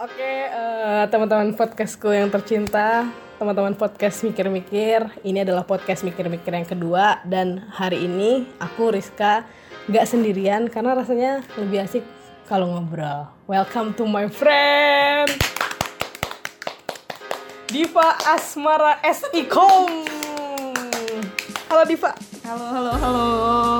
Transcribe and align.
Oke, 0.00 0.16
eh, 0.48 1.04
teman-teman 1.12 1.52
podcastku 1.52 2.08
yang 2.08 2.32
tercinta, 2.32 3.04
teman-teman 3.36 3.76
podcast 3.76 4.24
mikir-mikir, 4.24 5.04
ini 5.28 5.44
adalah 5.44 5.60
podcast 5.60 6.08
mikir-mikir 6.08 6.56
yang 6.56 6.64
kedua 6.64 7.20
dan 7.28 7.68
hari 7.68 8.08
ini 8.08 8.48
aku 8.56 8.96
Rizka 8.96 9.44
nggak 9.92 10.08
sendirian 10.08 10.72
karena 10.72 10.96
rasanya 10.96 11.44
lebih 11.60 11.84
asik 11.84 12.00
kalau 12.48 12.72
ngobrol. 12.72 13.28
Welcome 13.44 13.92
to 14.00 14.08
my 14.08 14.24
friend 14.32 15.28
Diva 17.68 18.16
Asmara 18.24 19.04
SIKOM. 19.04 20.08
Halo 21.68 21.84
Diva. 21.84 22.29
Halo, 22.50 22.66
halo, 22.66 22.90
halo. 22.98 23.26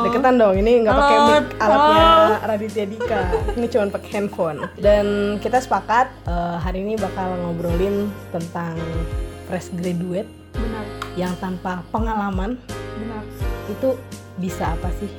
Deketan 0.07 0.39
dong, 0.39 0.55
ini 0.55 0.87
nggak 0.87 0.95
pakai 0.95 1.16
mic 1.27 1.46
alatnya 1.59 2.02
halo. 2.07 2.34
Raditya 2.55 2.84
Dika. 2.87 3.20
Ini 3.59 3.66
cuma 3.66 3.91
pakai 3.91 4.11
handphone. 4.14 4.59
Dan 4.79 5.07
kita 5.43 5.59
sepakat 5.59 6.07
eh, 6.30 6.57
hari 6.62 6.87
ini 6.87 6.95
bakal 6.95 7.34
ngobrolin 7.43 8.06
tentang 8.30 8.78
fresh 9.51 9.75
graduate 9.75 10.30
Benar, 10.55 10.87
yang 11.19 11.34
tanpa 11.42 11.83
pengalaman 11.91 12.62
benar. 12.70 13.27
itu 13.75 13.98
bisa 14.38 14.70
apa 14.78 14.87
sih? 15.02 15.11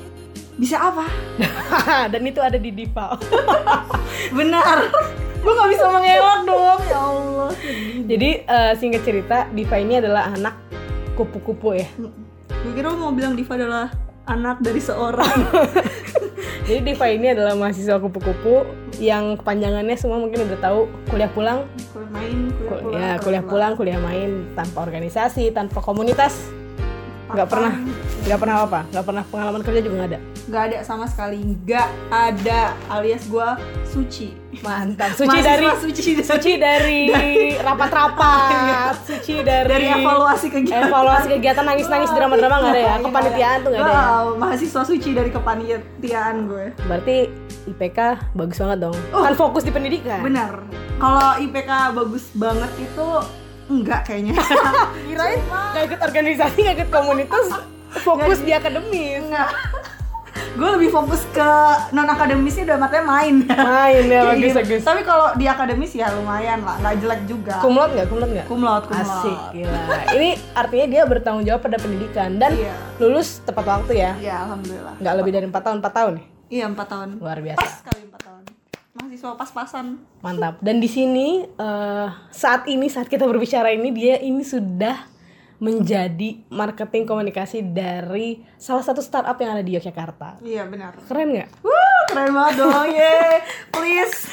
Bisa 0.55 0.79
apa? 0.79 1.11
Dan 2.15 2.23
itu 2.23 2.39
ada 2.39 2.55
di 2.55 2.71
Diva. 2.71 3.19
Benar. 4.39 4.95
Gue 5.43 5.51
gak 5.51 5.69
bisa 5.75 5.91
mengelak 5.91 6.39
dong. 6.47 6.79
Ya 6.87 6.99
Allah. 7.03 7.51
Jadi 8.15 8.29
eh, 8.47 8.73
singkat 8.79 9.03
cerita, 9.03 9.43
Diva 9.51 9.75
ini 9.75 9.99
adalah 9.99 10.31
anak 10.31 10.55
kupu-kupu 11.19 11.75
ya. 11.75 11.91
Gue 12.61 12.71
kira 12.77 12.93
lu 12.93 12.97
mau 12.97 13.13
bilang 13.13 13.33
Diva 13.33 13.57
adalah 13.57 13.89
anak 14.25 14.61
dari 14.61 14.77
seorang. 14.77 15.39
Jadi 16.69 16.79
Diva 16.85 17.05
ini 17.09 17.33
adalah 17.33 17.57
mahasiswa 17.57 17.97
kupu-kupu 17.97 18.63
yang 19.01 19.33
kepanjangannya 19.35 19.97
semua 19.97 20.21
mungkin 20.21 20.45
udah 20.45 20.59
tahu 20.61 20.85
kuliah 21.09 21.31
pulang 21.33 21.65
kuliah 21.89 22.09
main, 22.13 22.37
kuliah 22.53 22.69
Kul- 22.69 22.81
pulang. 22.85 23.01
ya 23.01 23.11
kuliah 23.17 23.43
pulang 23.43 23.73
kuliah 23.73 23.99
main 23.99 24.29
tanpa 24.53 24.85
organisasi 24.85 25.49
tanpa 25.49 25.81
komunitas 25.81 26.53
nggak 27.33 27.47
pernah 27.49 27.73
nggak 28.29 28.39
pernah 28.39 28.55
apa 28.61 28.79
nggak 28.93 29.05
pernah 29.09 29.23
pengalaman 29.25 29.61
kerja 29.65 29.81
juga 29.81 29.95
nggak 30.05 30.11
ada 30.13 30.19
Gak 30.41 30.63
ada 30.73 30.77
sama 30.81 31.05
sekali. 31.05 31.53
Gak 31.63 31.85
ada 32.09 32.73
alias 32.89 33.29
gue 33.29 33.47
suci. 33.85 34.40
Mantap 34.59 35.15
suci 35.15 35.31
Mahasiswa 35.31 35.47
dari 35.47 35.65
suci 35.73 36.01
dari, 36.11 36.23
suci 36.25 36.51
dari 36.65 36.99
rapat-rapat 37.55 38.93
suci 39.01 39.35
dari 39.39 39.63
dari 39.65 39.87
evaluasi 39.89 40.47
kegiatan. 40.47 40.85
evaluasi 40.85 41.27
kegiatan 41.29 41.63
nangis-nangis 41.63 42.11
drama-drama 42.11 42.55
nggak 42.59 42.73
ada 42.73 42.81
ya 42.81 42.95
kepanitiaan 42.99 43.57
tuh 43.57 43.69
nggak 43.69 43.81
ada 43.81 43.87
ya 43.89 44.03
Wow, 44.11 44.25
mahasiswa 44.35 44.81
suci 44.83 45.09
dari 45.11 45.29
kepanitiaan 45.29 46.35
gue. 46.45 46.65
berarti 46.81 47.17
IPK 47.63 47.99
bagus 48.33 48.57
banget 48.57 48.77
dong 48.81 48.97
kan 49.09 49.33
fokus 49.33 49.63
di 49.63 49.71
pendidikan 49.71 50.19
Benar. 50.19 50.51
Kalau 50.97 51.39
IPK 51.39 51.71
bagus 51.95 52.29
banget 52.31 52.71
itu 52.77 53.07
enggak 53.67 54.01
kayaknya. 54.03 54.35
Kirain 55.07 55.39
nggak 55.41 55.83
ikut 55.87 55.99
organisasi 56.03 56.57
nggak 56.59 56.75
ikut 56.77 56.89
komunitas 56.91 57.45
fokus 58.05 58.37
di 58.39 58.51
akademis 58.51 59.23
enggak. 59.23 59.49
Gue 60.51 60.69
lebih 60.69 60.89
fokus 60.89 61.23
ke 61.31 61.49
non 61.91 62.03
akademisnya 62.05 62.67
udah 62.67 62.77
matanya 62.77 63.05
main. 63.05 63.35
main 63.47 64.03
ya 64.05 64.21
bagus 64.29 64.43
gitu. 64.45 64.57
bagus 64.57 64.81
Tapi 64.83 65.01
kalau 65.01 65.31
di 65.33 65.45
akademis 65.45 65.91
ya 65.91 66.11
lumayan 66.11 66.59
lah, 66.61 66.75
nggak 66.77 66.95
jelek 66.99 67.21
juga. 67.23 67.55
kumlot 67.59 67.89
nggak 67.91 68.07
kumlot 68.07 68.29
nggak 68.29 68.45
Kumlot, 68.45 68.83
kumlot. 68.83 68.99
Asik, 69.01 69.37
gila. 69.53 69.79
Ini 70.11 70.29
artinya 70.53 70.85
dia 70.87 71.01
bertanggung 71.03 71.45
jawab 71.45 71.61
pada 71.61 71.77
pendidikan 71.77 72.35
dan 72.35 72.51
Iya. 72.53 72.75
lulus 72.97 73.39
tepat 73.41 73.63
waktu 73.65 73.93
ya. 73.97 74.11
Iya, 74.17 74.35
alhamdulillah. 74.45 74.93
Nggak 74.97 75.13
lebih 75.15 75.31
dari 75.31 75.45
empat 75.47 75.61
tahun, 75.63 75.77
empat 75.79 75.93
tahun 75.93 76.11
nih. 76.13 76.25
Iya, 76.51 76.65
empat 76.67 76.87
tahun. 76.89 77.07
Luar 77.17 77.37
biasa. 77.39 77.57
Pas 77.57 77.75
kali 77.85 78.01
empat 78.03 78.21
tahun. 78.21 78.43
Mahasiswa 78.91 79.29
pas-pasan. 79.33 79.85
Mantap. 80.19 80.55
Dan 80.59 80.75
di 80.77 80.89
sini 80.89 81.27
eh, 81.47 82.07
saat 82.27 82.67
ini 82.67 82.85
saat 82.85 83.07
kita 83.07 83.23
berbicara 83.23 83.71
ini 83.71 83.87
dia 83.89 84.19
ini 84.19 84.43
sudah 84.43 84.99
menjadi 85.61 86.41
marketing 86.49 87.05
komunikasi 87.05 87.61
dari 87.61 88.41
salah 88.57 88.81
satu 88.81 88.97
startup 88.97 89.37
yang 89.37 89.53
ada 89.53 89.61
di 89.61 89.77
Yogyakarta. 89.77 90.41
Iya, 90.41 90.65
benar. 90.65 90.97
Keren 91.05 91.29
nggak? 91.31 91.49
Wuh, 91.61 92.01
keren 92.09 92.33
banget 92.33 92.53
dong. 92.57 92.89
Yeay. 92.97 93.37
Please. 93.69 94.25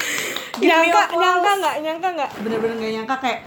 Nyangka, 0.56 1.02
nyangka 1.12 1.52
nggak? 1.54 1.75
Nyangka 1.78 2.08
nggak? 2.10 2.30
bener-bener 2.38 2.76
gak 2.76 2.92
nyangka 2.94 3.16
kayak 3.20 3.41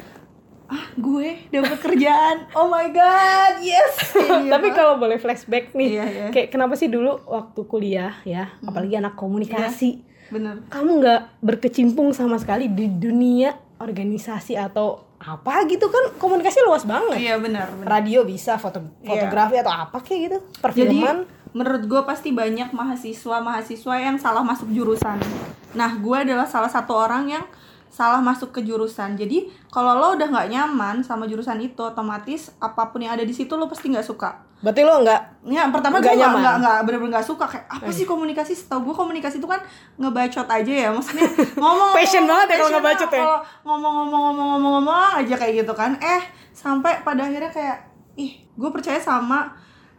ah 0.71 0.87
gue 0.95 1.35
dapet 1.51 1.83
kerjaan 1.83 2.47
oh 2.55 2.71
my 2.71 2.87
god 2.89 3.59
yes 3.59 4.15
Kayak 4.15 4.47
Tapi 4.55 4.67
gitu. 4.71 4.77
kalau 4.79 4.95
boleh 4.95 5.19
flashback 5.19 5.75
nih, 5.75 5.99
Iya, 5.99 6.05
iya. 6.07 6.27
kayak 6.31 6.47
kenapa 6.47 6.79
sih 6.79 6.87
dulu 6.87 7.19
waktu 7.27 7.67
kuliah 7.67 8.15
ya, 8.23 8.55
apalagi 8.63 8.95
anak 8.95 9.19
komunikasi, 9.19 9.99
bener 10.31 10.63
kamu 10.71 11.03
nggak 11.03 11.21
berkecimpung 11.43 12.15
sama 12.15 12.39
sekali 12.39 12.71
di 12.71 12.87
dunia 12.87 13.51
organisasi 13.83 14.55
atau 14.55 15.03
apa 15.21 15.69
gitu 15.69 15.85
kan 15.93 16.17
komunikasi 16.17 16.65
luas 16.65 16.83
banget. 16.89 17.21
Iya 17.21 17.35
bener. 17.37 17.69
radio 17.85 18.25
bisa 18.25 18.57
foto 18.57 18.81
fotografi 19.05 19.61
atau 19.61 19.69
apa 19.69 20.01
kayak 20.01 20.19
gitu 20.25 20.37
jadi 20.41 20.59
perfilman 20.61 21.17
menurut 21.51 21.83
gue 21.85 22.01
pasti 22.07 22.31
banyak 22.31 22.71
mahasiswa 22.71 23.37
mahasiswa 23.43 23.95
yang 24.01 24.17
salah 24.17 24.41
masuk 24.41 24.71
jurusan. 24.73 25.21
Nah 25.77 25.91
gue 25.99 26.17
adalah 26.17 26.47
salah 26.49 26.71
satu 26.71 26.95
orang 26.95 27.29
yang 27.29 27.45
salah 27.91 28.23
masuk 28.23 28.55
ke 28.55 28.63
jurusan 28.63 29.19
jadi 29.19 29.51
kalau 29.67 29.99
lo 29.99 30.15
udah 30.15 30.31
nggak 30.31 30.47
nyaman 30.47 31.03
sama 31.03 31.27
jurusan 31.27 31.59
itu 31.59 31.83
otomatis 31.83 32.55
apa 32.63 32.87
pun 32.89 33.03
yang 33.03 33.19
ada 33.19 33.27
di 33.27 33.35
situ 33.35 33.51
lo 33.59 33.67
pasti 33.67 33.91
nggak 33.91 34.07
suka 34.07 34.39
berarti 34.63 34.81
lo 34.87 35.03
nggak 35.03 35.21
Ya, 35.41 35.65
pertama 35.73 35.97
Nggak 35.97 36.13
gue 36.13 36.21
nggak 36.21 36.37
nggak 36.37 36.57
nggak 36.61 36.77
bener-bener 36.85 37.11
nggak 37.17 37.25
suka 37.25 37.49
kayak 37.49 37.65
apa 37.65 37.89
sih 37.89 38.05
komunikasi? 38.05 38.53
Setahu 38.53 38.85
gue 38.85 38.93
komunikasi 38.93 39.41
itu 39.41 39.49
kan 39.49 39.57
ngebacot 39.97 40.45
aja 40.45 40.69
ya, 40.69 40.93
maksudnya 40.93 41.25
ngomong. 41.61 41.97
Passion 41.97 42.29
banget 42.29 42.45
ya 42.53 42.55
kalau 42.61 42.71
ngebacot 42.77 43.09
ya. 43.09 43.21
Kalau 43.25 43.39
ngomong-ngomong-ngomong-ngomong 43.65 45.17
aja 45.17 45.33
kayak 45.33 45.65
gitu 45.65 45.73
kan. 45.73 45.97
Eh 45.97 46.21
sampai 46.53 47.01
pada 47.01 47.25
akhirnya 47.25 47.49
kayak 47.49 47.77
ih 48.21 48.45
gue 48.53 48.69
percaya 48.69 49.01
sama 49.01 49.49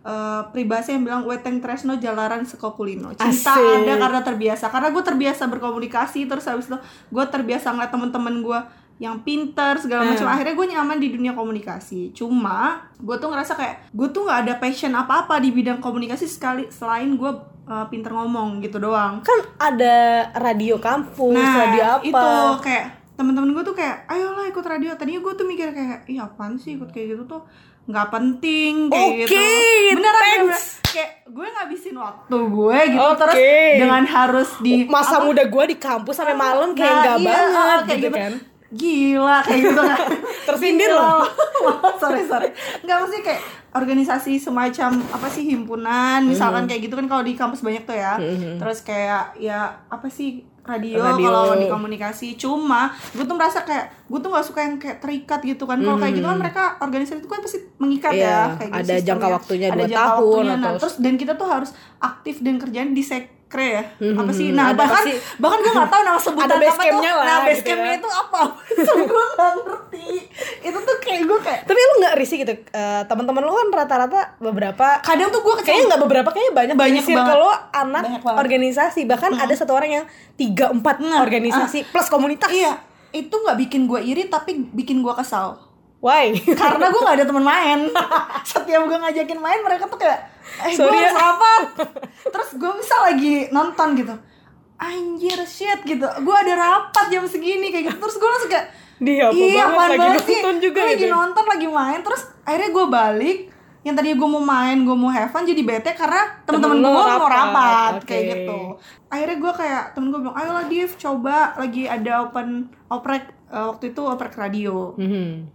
eh, 0.03 0.43
pribadi 0.51 0.95
yang 0.95 1.03
bilang 1.07 1.23
weteng 1.25 1.63
tresno 1.63 1.95
jalaran 1.97 2.43
seko 2.43 2.75
kulino. 2.75 3.15
Cinta 3.15 3.55
Asik. 3.55 3.87
ada 3.87 3.95
karena 3.99 4.21
terbiasa. 4.23 4.65
Karena 4.69 4.89
gue 4.91 5.03
terbiasa 5.03 5.43
berkomunikasi 5.47 6.27
terus 6.27 6.47
habis 6.47 6.67
itu 6.67 6.79
gue 7.11 7.25
terbiasa 7.31 7.71
ngeliat 7.71 7.93
temen-temen 7.95 8.35
gue 8.43 8.61
yang 9.03 9.19
pinter 9.27 9.83
segala 9.83 10.07
macam. 10.07 10.31
Hmm. 10.31 10.35
akhirnya 10.39 10.55
gue 10.55 10.67
nyaman 10.79 10.99
di 11.03 11.09
dunia 11.11 11.33
komunikasi. 11.35 12.15
Cuma 12.15 12.87
gue 13.03 13.17
tuh 13.19 13.29
ngerasa 13.35 13.59
kayak 13.59 13.91
gue 13.91 14.09
tuh 14.15 14.23
nggak 14.27 14.39
ada 14.47 14.55
passion 14.63 14.95
apa 14.95 15.27
apa 15.27 15.43
di 15.43 15.51
bidang 15.51 15.83
komunikasi 15.83 16.31
sekali 16.31 16.71
selain 16.71 17.19
gue 17.19 17.33
uh, 17.67 17.87
pinter 17.91 18.15
ngomong 18.15 18.63
gitu 18.63 18.79
doang. 18.79 19.19
Kan 19.27 19.39
ada 19.59 20.31
radio 20.39 20.79
kampus 20.79 21.35
radio 21.35 21.99
apa. 21.99 22.07
itu 22.07 22.31
kayak 22.63 22.87
temen-temen 23.19 23.51
gue 23.55 23.65
tuh 23.67 23.75
kayak 23.75 24.07
ayolah 24.07 24.47
ikut 24.47 24.65
radio. 24.67 24.95
Tadinya 24.95 25.19
gue 25.19 25.33
tuh 25.35 25.47
mikir 25.51 25.75
kayak 25.75 26.07
iya 26.07 26.31
apaan 26.31 26.55
sih 26.55 26.79
ikut 26.79 26.95
kayak 26.95 27.19
gitu 27.19 27.25
tuh 27.27 27.43
nggak 27.85 28.09
penting 28.09 28.73
kayak 28.89 29.11
Oke, 29.13 29.27
gitu 29.27 29.97
beneran 29.97 30.21
thanks. 30.21 30.45
beneran. 30.45 30.63
kayak 30.85 31.11
gue 31.27 31.47
ngabisin 31.49 31.97
waktu 31.97 32.37
gue 32.37 32.79
gitu 32.87 33.03
Oke. 33.03 33.19
terus 33.19 33.37
dengan 33.77 34.03
harus 34.05 34.49
di 34.61 34.73
masa 34.87 35.17
apa- 35.17 35.25
muda 35.25 35.43
gue 35.45 35.65
di 35.67 35.77
kampus 35.77 36.15
sampai 36.15 36.37
malam 36.37 36.73
kayak 36.73 36.89
Nah, 36.89 37.03
nggak 37.03 37.19
iya, 37.19 37.27
banget 37.27 37.59
ah, 37.59 37.81
kayak 37.81 37.99
gitu, 37.99 38.07
gitu. 38.07 38.19
kan 38.19 38.35
gila 38.73 39.39
kayak 39.43 39.61
gitu 39.63 39.83
kan 39.83 39.99
Tersindir 40.47 40.89
Gila. 40.89 41.03
loh. 41.03 41.23
sorry 42.01 42.23
sorry 42.23 42.49
nggak 42.81 42.97
mesti 42.99 43.19
kayak 43.21 43.43
organisasi 43.73 44.33
semacam 44.37 44.91
apa 45.11 45.27
sih 45.27 45.45
himpunan 45.47 46.23
misalkan 46.23 46.65
kayak 46.65 46.87
gitu 46.87 46.95
kan 46.95 47.07
kalau 47.07 47.21
di 47.21 47.33
kampus 47.33 47.61
banyak 47.61 47.83
tuh 47.83 47.95
ya 47.95 48.17
terus 48.57 48.81
kayak 48.81 49.37
ya 49.37 49.59
apa 49.87 50.07
sih 50.07 50.45
radio, 50.65 50.95
Radio. 50.97 51.27
kalau 51.27 51.55
di 51.57 51.67
komunikasi 51.67 52.29
cuma 52.35 52.83
gue 53.11 53.23
tuh 53.23 53.35
merasa 53.35 53.61
kayak 53.61 53.91
gue 54.05 54.15
tuh 54.17 54.29
nggak 54.29 54.45
suka 54.45 54.61
yang 54.61 54.75
kayak 54.77 54.99
terikat 54.99 55.41
gitu 55.43 55.65
kan 55.65 55.75
kalau 55.77 55.97
kayak 55.97 56.15
gitu 56.15 56.25
kan 56.25 56.39
mereka 56.39 56.63
organisasi 56.79 57.19
itu 57.19 57.27
kan 57.27 57.41
pasti 57.41 57.59
mengikat 57.77 58.13
Iya, 58.13 58.23
ya 58.23 58.39
kayak 58.53 58.69
gitu 58.69 58.71
ada 58.73 58.83
sistemnya. 58.85 59.07
jangka 59.09 59.27
waktunya 59.33 59.67
ada 59.67 59.75
dua 59.75 59.87
jangka 59.89 60.07
tahun 60.07 60.23
waktunya. 60.23 60.53
Nah, 60.53 60.63
atau- 60.65 60.79
terus 60.79 60.95
dan 60.97 61.15
kita 61.17 61.33
tuh 61.35 61.49
harus 61.49 61.71
aktif 61.99 62.37
dan 62.39 62.55
kerjaan 62.57 62.91
di 62.91 63.03
sekre 63.03 63.31
ya 63.69 63.85
apa 64.15 64.31
sih 64.33 64.49
Hmm, 64.49 64.57
nah 64.57 64.67
ada 64.69 64.79
bahkan 64.79 65.03
pasti- 65.03 65.19
bahkan 65.37 65.59
gue 65.61 65.73
nggak 65.73 65.91
tahu 65.91 66.03
nama 66.05 66.21
sebutan 66.25 66.47
Ada 66.47 66.57
base 66.57 66.73
apa 66.73 66.85
tuh 66.87 67.03
lah, 67.03 67.15
nah 67.23 67.39
base 67.43 67.53
gitu 67.55 67.69
campnya 67.69 67.91
ya. 67.91 67.99
itu 67.99 68.09
apa 68.09 68.41
gue 69.11 69.25
nggak 69.29 69.51
ngerti 69.59 69.92
kayak 71.13 71.23
gue 71.23 71.39
kayak 71.39 71.61
tapi 71.63 71.79
lu 71.79 71.95
nggak 72.01 72.15
risih 72.17 72.39
gitu 72.41 72.53
Eh, 72.65 73.03
teman-teman 73.05 73.41
lu 73.41 73.53
kan 73.53 73.69
rata-rata 73.71 74.21
beberapa 74.39 74.99
kadang 75.01 75.29
tuh 75.29 75.41
gue 75.41 75.55
kayaknya 75.61 75.85
nggak 75.93 76.03
beberapa 76.03 76.29
kayaknya 76.29 76.53
banyak 76.55 76.75
Banyak 76.75 77.05
banget. 77.07 77.37
lo 77.37 77.53
anak 77.71 78.03
Banyak 78.03 78.23
banget. 78.23 78.41
organisasi. 78.41 79.01
Bahkan 79.05 79.31
ada 79.37 79.53
satu 79.53 79.73
orang 79.73 79.91
yang 79.93 80.05
tiga 80.35 80.69
empat 80.69 80.99
Nah, 80.99 81.21
organisasi 81.21 81.85
plus 81.87 82.09
komunitas. 82.09 82.49
Iya 82.49 82.81
itu 83.13 83.29
nggak 83.31 83.61
bikin 83.61 83.85
gue 83.85 84.01
iri 84.01 84.25
tapi 84.27 84.57
bikin 84.67 85.05
gue 85.05 85.13
kesal. 85.13 85.61
Why? 86.01 86.33
Karena 86.59 86.89
gue 86.89 86.99
nggak 86.99 87.17
ada 87.21 87.27
teman 87.29 87.45
main. 87.45 87.81
Setiap 88.49 88.83
gue 88.83 88.99
ngajakin 88.99 89.39
main 89.39 89.61
mereka 89.61 89.85
tuh 89.87 89.97
kayak 89.97 90.19
eh 90.65 90.73
gue 90.73 90.83
ya. 90.83 91.07
harus 91.07 91.15
rapat 91.15 91.63
terus 92.33 92.51
gue 92.57 92.73
misal 92.73 93.01
lagi 93.05 93.35
nonton 93.49 93.89
gitu. 93.95 94.15
Anjir 94.77 95.39
shit 95.45 95.81
gitu. 95.85 96.03
Gue 96.03 96.35
ada 96.35 96.57
rapat 96.57 97.07
jam 97.07 97.23
segini 97.25 97.69
kayak 97.69 97.85
gitu. 97.87 97.97
Terus 98.01 98.17
gue 98.17 98.29
langsung 98.29 98.51
kayak 98.51 98.67
Dia 99.03 99.23
apa 99.27 99.35
iya 99.35 99.65
banget 99.67 99.79
lagi 99.89 99.99
banget 100.01 100.23
sih 100.23 100.39
nonton 100.39 100.57
juga 100.61 100.77
Gue 100.77 100.87
lagi 100.87 100.97
gitu 100.97 101.05
ya. 101.05 101.13
nonton 101.13 101.45
lagi 101.45 101.67
main 101.69 102.01
terus 102.01 102.23
akhirnya 102.43 102.71
gue 102.71 102.87
balik 102.89 103.39
yang 103.83 103.95
tadi 103.95 104.09
gue 104.13 104.29
mau 104.29 104.39
main 104.41 104.79
gue 104.79 104.95
mau 104.95 105.11
have 105.11 105.27
fun 105.29 105.43
jadi 105.43 105.59
bete 105.61 105.91
karena 105.93 106.23
teman-teman 106.45 106.77
Temen 106.77 106.87
gue 106.87 106.93
lo 106.93 107.03
mau 107.03 107.27
rapat, 107.27 107.35
rapat 107.35 107.93
oke. 107.97 108.07
kayak 108.07 108.25
gitu 108.31 108.61
akhirnya 109.09 109.37
gue 109.37 109.53
kayak 109.53 109.83
temen 109.91 110.09
gue 110.09 110.21
bilang 110.21 110.37
ayolah 110.37 110.65
Div 110.65 110.91
coba 110.97 111.37
lagi 111.57 111.83
ada 111.85 112.13
open 112.23 112.49
oprek 112.87 113.23
eh, 113.49 113.65
waktu 113.67 113.85
itu 113.89 114.01
oprek 114.01 114.35
radio 114.37 114.95
Mhm. 114.95 115.51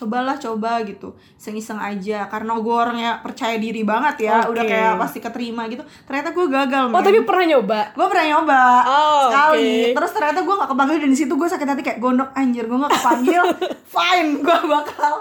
Cobalah 0.00 0.32
coba 0.34 0.80
gitu 0.82 1.08
iseng-iseng 1.34 1.76
aja 1.76 2.24
karena 2.26 2.56
gue 2.56 2.72
orangnya 2.74 3.20
percaya 3.20 3.54
diri 3.54 3.82
banget 3.82 4.24
ya 4.24 4.40
Oke. 4.42 4.50
udah 4.50 4.64
kayak 4.64 4.92
pasti 4.96 5.18
keterima 5.18 5.66
gitu 5.66 5.84
ternyata 6.02 6.30
gue 6.30 6.46
gagal 6.46 6.84
Oh 6.86 6.90
men. 6.90 7.04
tapi 7.04 7.20
pernah 7.20 7.46
nyoba? 7.46 7.80
gue 7.90 8.06
pernah 8.06 8.26
nyoba 8.26 8.60
Oh, 8.82 9.20
sekali 9.28 9.68
oke. 9.84 9.94
terus 9.94 10.10
ternyata 10.10 10.40
gue 10.40 10.54
gak 10.56 10.70
kepanggil 10.70 10.96
dan 10.98 11.10
di 11.10 11.18
situ 11.18 11.32
gue 11.32 11.46
sakit 11.46 11.68
hati 11.68 11.82
kayak 11.82 11.98
gondok 11.98 12.32
anjir 12.32 12.64
gue 12.64 12.78
gak 12.78 12.94
kepanggil 12.94 13.42
fine 13.92 14.30
gue 14.38 14.58
bakal 14.64 15.14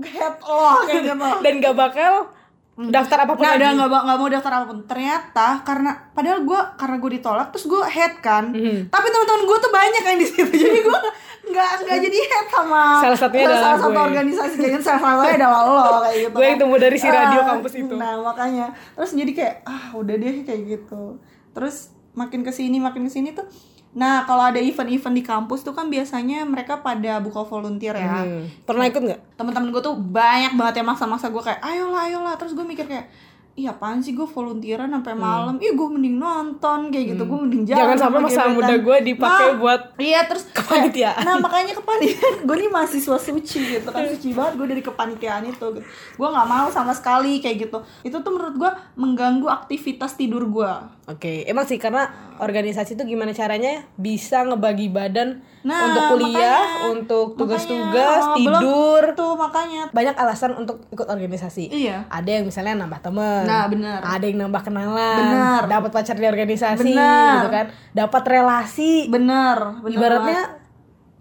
get 0.00 0.36
loh 0.40 0.80
kayak 0.82 1.02
gitu 1.06 1.26
Dan 1.38 1.54
gak 1.58 1.76
bakal 1.76 2.12
daftar 2.74 3.18
apa 3.20 3.36
pun 3.36 3.44
Nah, 3.44 3.52
lagi? 3.52 3.60
udah 3.60 3.70
nggak 3.84 4.16
mau 4.16 4.28
daftar 4.28 4.52
apa 4.54 4.64
pun. 4.64 4.78
Ternyata 4.82 5.60
karena 5.60 5.92
padahal 6.08 6.40
gue 6.40 6.60
karena 6.74 6.96
gue 6.96 7.10
ditolak, 7.12 7.52
terus 7.52 7.68
gue 7.68 7.82
head 7.86 8.16
kan. 8.18 8.48
Mhm. 8.48 8.88
Tapi 8.88 9.06
teman-teman 9.06 9.42
gue 9.44 9.58
tuh 9.60 9.68
banyak 9.70 10.02
yang 10.02 10.16
di 10.16 10.26
situ, 10.26 10.48
jadi 10.64 10.80
gue 10.80 10.98
nggak 11.44 11.70
nggak 11.82 11.98
jadi 12.00 12.18
head 12.22 12.46
sama 12.48 12.82
Salah 12.98 13.18
satunya 13.18 13.44
salah 13.44 13.56
adalah 13.56 13.74
satu 13.74 13.88
gue. 13.88 14.02
organisasi 14.04 14.54
kayaknya 14.56 14.80
salah 14.80 15.00
satunya 15.02 15.34
adalah 15.36 15.60
lo 15.64 15.76
kayak 16.00 16.16
gitu. 16.22 16.32
Gue 16.32 16.44
yang 16.44 16.58
temu 16.58 16.74
dari 16.76 16.96
si 16.96 17.08
radio 17.08 17.38
Ah, 17.38 17.46
kampus 17.48 17.72
itu. 17.74 17.94
Nah 17.94 18.12
makanya 18.16 18.66
terus 18.92 19.10
jadi 19.12 19.32
kayak 19.32 19.54
ah 19.64 19.84
udah 19.92 20.14
deh 20.14 20.36
kayak 20.40 20.60
gitu. 20.68 21.02
Terus 21.50 21.76
makin 22.12 22.40
ke 22.40 22.50
sini 22.50 22.78
makin 22.78 23.02
ke 23.02 23.12
sini 23.12 23.30
tuh. 23.30 23.44
Nah 23.92 24.22
kalau 24.22 24.46
ada 24.46 24.56
event-event 24.56 25.12
di 25.12 25.20
kampus 25.20 25.60
tuh 25.60 25.72
kan 25.72 25.86
biasanya 25.86 26.44
mereka 26.44 26.78
pada 26.78 27.18
buka 27.18 27.42
volunteer 27.42 27.92
ya 27.92 28.22
Hmm. 28.22 28.46
Pernah 28.62 28.86
ikut 28.86 29.02
nggak? 29.02 29.20
teman-teman 29.34 29.68
gue 29.68 29.82
tuh 29.82 29.94
banyak 29.94 30.54
banget 30.54 30.74
yang 30.76 30.88
maksa-maksa 30.88 31.26
gue 31.28 31.42
kayak 31.42 31.58
ayolah 31.60 32.06
ayolah 32.06 32.34
terus 32.34 32.52
gue 32.52 32.62
mikir 32.62 32.86
kayak 32.86 33.10
iya 33.54 33.68
apaan 33.70 33.98
sih 33.98 34.10
gue 34.10 34.24
volunteeran 34.24 34.88
sampai 34.90 35.12
malam 35.14 35.56
ih 35.58 35.70
gue 35.70 35.84
mending 35.86 36.16
nonton 36.16 36.88
kayak 36.88 37.12
gitu 37.12 37.22
gue 37.22 37.38
mending 37.38 37.62
jalan 37.62 37.74
Hmm. 37.74 37.84
Jangan 37.84 37.98
sampai 37.98 38.16
sama 38.16 38.24
masa 38.24 38.32
gebetan. 38.38 38.54
muda 38.54 38.74
gue 38.78 38.96
dipakai 39.04 39.46
Nah, 39.46 39.58
buat 39.58 39.80
iya 39.98 40.20
terus 40.24 40.44
kepanitiaan. 40.50 41.20
nah 41.20 41.36
makanya 41.38 41.74
kepanitiaan 41.74 42.34
gue 42.42 42.56
nih 42.58 42.70
mahasiswa 42.70 43.18
suci 43.18 43.58
gitu 43.70 43.88
kan 43.88 44.02
suci 44.06 44.28
banget 44.30 44.52
gue 44.54 44.66
dari 44.68 44.82
kepanitiaan 44.82 45.44
itu 45.44 45.66
gitu. 45.70 45.84
gue 46.14 46.28
nggak 46.28 46.48
mau 46.48 46.66
sama 46.68 46.92
sekali 46.92 47.38
kayak 47.38 47.56
gitu 47.62 47.76
itu 48.02 48.16
tuh 48.16 48.30
menurut 48.30 48.56
gue 48.56 48.70
mengganggu 48.94 49.46
aktivitas 49.46 50.14
tidur 50.14 50.44
gue 50.46 50.72
Oke, 51.04 51.44
emang 51.44 51.62
sih 51.62 51.76
karena 51.76 52.08
organisasi 52.38 52.94
itu 52.94 53.04
gimana 53.04 53.32
caranya 53.32 53.84
bisa 53.94 54.40
ngebagi 54.42 54.88
badan 54.88 55.42
Nah, 55.62 55.78
untuk 55.86 56.02
kuliah, 56.12 56.58
makanya. 56.58 56.90
untuk 56.90 57.26
tugas-tugas, 57.34 58.22
Makanya, 58.24 58.34
oh, 58.50 58.58
tidur. 58.58 59.02
tuh 59.14 59.32
makanya 59.34 59.82
Banyak 59.88 60.14
alasan 60.16 60.54
untuk 60.54 60.82
ikut 60.88 61.06
organisasi. 61.06 61.70
iya 61.70 62.02
Ada 62.08 62.30
yang 62.32 62.44
misalnya 62.44 62.74
nambah 62.76 62.98
temen, 63.00 63.42
Nah, 63.42 63.66
bener. 63.66 63.98
ada 63.98 64.24
yang 64.24 64.38
nambah 64.40 64.58
kenalan, 64.60 65.18
Bener. 65.20 65.60
dapat 65.68 65.90
pacar 65.92 66.14
di 66.14 66.26
organisasi, 66.26 66.82
Bener. 66.84 67.30
gitu 67.36 67.48
kan, 67.48 67.66
dapat 67.92 68.22
relasi. 68.24 69.06
bener 69.06 69.78
Ibaratnya, 69.86 70.40
banget. 70.42 70.50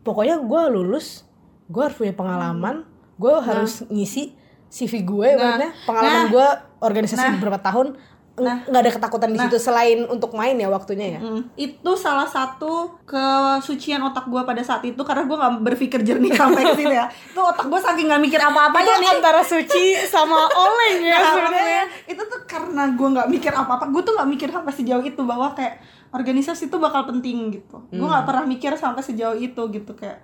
pokoknya 0.02 0.36
gue 0.40 0.62
lulus, 0.72 1.22
gue 1.68 1.82
harus 1.82 1.96
punya 1.96 2.12
pengalaman, 2.12 2.82
gue 3.16 3.34
harus 3.40 3.86
ngisi 3.88 4.34
CV 4.68 5.04
gue, 5.04 5.28
ibaratnya 5.32 5.70
pengalaman 5.84 6.18
Nah. 6.18 6.30
gue 6.30 6.48
organisasi 6.82 7.22
Nah. 7.22 7.34
beberapa 7.38 7.60
tahun, 7.60 7.94
ng- 8.34 8.64
nggak 8.66 8.82
ada 8.82 8.92
ketakutan 8.92 9.30
di 9.30 9.40
situ 9.40 9.58
selain 9.58 10.04
untuk 10.06 10.32
main 10.32 10.54
ya 10.54 10.68
waktunya 10.68 11.08
ya. 11.10 11.20
Mm, 11.20 11.52
itu 11.54 11.92
salah 11.94 12.26
satu 12.26 12.96
kesucian 13.04 14.00
otak 14.02 14.26
gue 14.26 14.40
pada 14.42 14.60
saat 14.60 14.82
itu 14.84 14.98
karena 15.00 15.24
gue 15.24 15.36
nggak 15.36 15.54
berpikir 15.62 16.00
jernih 16.02 16.32
sampai 16.32 16.64
ke 16.66 16.74
situ 16.76 16.90
ya. 16.90 17.06
Itu 17.28 17.40
otak 17.40 17.66
gue 17.66 17.78
saking 17.78 18.08
nggak 18.08 18.22
mikir 18.22 18.40
apa-apanya 18.40 18.88
Itu 18.90 19.02
nih. 19.02 19.12
antara 19.14 19.42
suci 19.42 19.84
sama 20.06 20.48
oleng 20.48 20.98
ya 21.02 21.18
Nah, 21.18 21.34
sebenarnya. 21.34 21.84
itu 22.08 22.22
tuh 22.24 22.40
karena 22.46 22.84
gue 22.90 23.08
nggak 23.10 23.30
mikir 23.30 23.52
apa-apa 23.52 23.86
gue 23.88 24.02
tuh 24.02 24.14
nggak 24.14 24.30
mikir 24.30 24.50
sampai 24.50 24.74
sejauh 24.74 25.04
itu 25.04 25.22
bahwa 25.22 25.52
kayak 25.52 25.84
organisasi 26.10 26.68
itu 26.68 26.78
bakal 26.78 27.04
penting 27.06 27.52
gitu. 27.52 27.84
Gue 27.90 28.04
nggak 28.06 28.24
pernah 28.24 28.44
mikir 28.44 28.72
sampai 28.76 29.00
sejauh 29.02 29.36
itu 29.36 29.62
gitu 29.70 29.92
kayak 29.94 30.24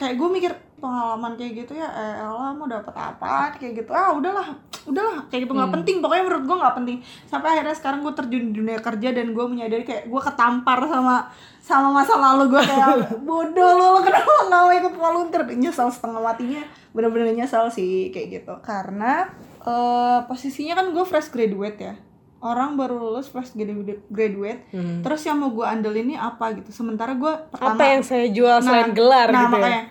kayak 0.00 0.16
gue 0.16 0.28
mikir 0.32 0.52
pengalaman 0.80 1.36
kayak 1.36 1.52
gitu 1.60 1.76
ya 1.76 1.84
eh 1.92 2.24
elah 2.24 2.56
mau 2.56 2.64
dapat 2.64 2.96
apa? 2.96 3.52
Kayak 3.60 3.84
gitu 3.84 3.92
ah 3.92 4.16
udahlah 4.16 4.48
udahlah. 4.88 5.28
Kayak 5.28 5.44
gitu 5.44 5.52
nggak 5.52 5.72
penting. 5.76 5.96
Pokoknya 6.00 6.24
menurut 6.24 6.44
gue 6.48 6.56
nggak 6.56 6.74
penting. 6.80 6.98
Sampai 7.28 7.48
akhirnya 7.52 7.76
sekarang 7.76 8.00
gue 8.00 8.14
terjun 8.16 8.42
di 8.48 8.52
dunia 8.56 8.80
kerja 8.80 9.08
dan 9.12 9.36
gue 9.36 9.44
menyadari 9.44 9.84
kayak 9.84 10.08
gue 10.08 10.20
ketampar 10.24 10.80
sama 10.88 11.28
sama 11.60 11.88
masa 11.92 12.16
lalu 12.16 12.56
gue 12.56 12.62
kayak 12.64 12.88
bodoh 13.28 13.70
lo 13.76 13.86
lo 13.94 14.00
kenapa 14.00 14.24
nggak 14.26 14.48
mau 14.48 14.68
ikut 14.72 14.94
volunteer? 14.96 15.42
Nyesel 15.52 15.92
setengah 15.92 16.24
matinya. 16.24 16.64
Bener-bener 16.96 17.36
nyesel 17.36 17.68
sih 17.68 18.08
kayak 18.08 18.40
gitu. 18.40 18.54
Karena 18.64 19.28
eh 19.60 20.18
posisinya 20.24 20.80
kan 20.80 20.88
gue 20.88 21.04
fresh 21.04 21.28
graduate 21.28 21.76
ya 21.76 21.94
orang 22.40 22.74
baru 22.74 22.96
lulus 22.98 23.26
fresh 23.26 23.52
gradu- 23.52 23.84
graduate 24.06 24.64
Hmm. 24.70 25.00
terus 25.00 25.20
yang 25.22 25.36
mau 25.36 25.48
gue 25.48 25.62
andelin 25.62 26.04
ini 26.04 26.16
apa 26.16 26.52
gitu. 26.52 26.70
Sementara 26.70 27.12
gue 27.12 27.32
pertama 27.48 27.76
Apa 27.76 27.84
yang 27.86 28.02
saya 28.02 28.26
jual 28.26 28.56
selain 28.58 28.90
gelar 28.90 29.28
nah 29.28 29.40
gitu 29.42 29.52
ya? 29.52 29.60
makanya 29.60 29.82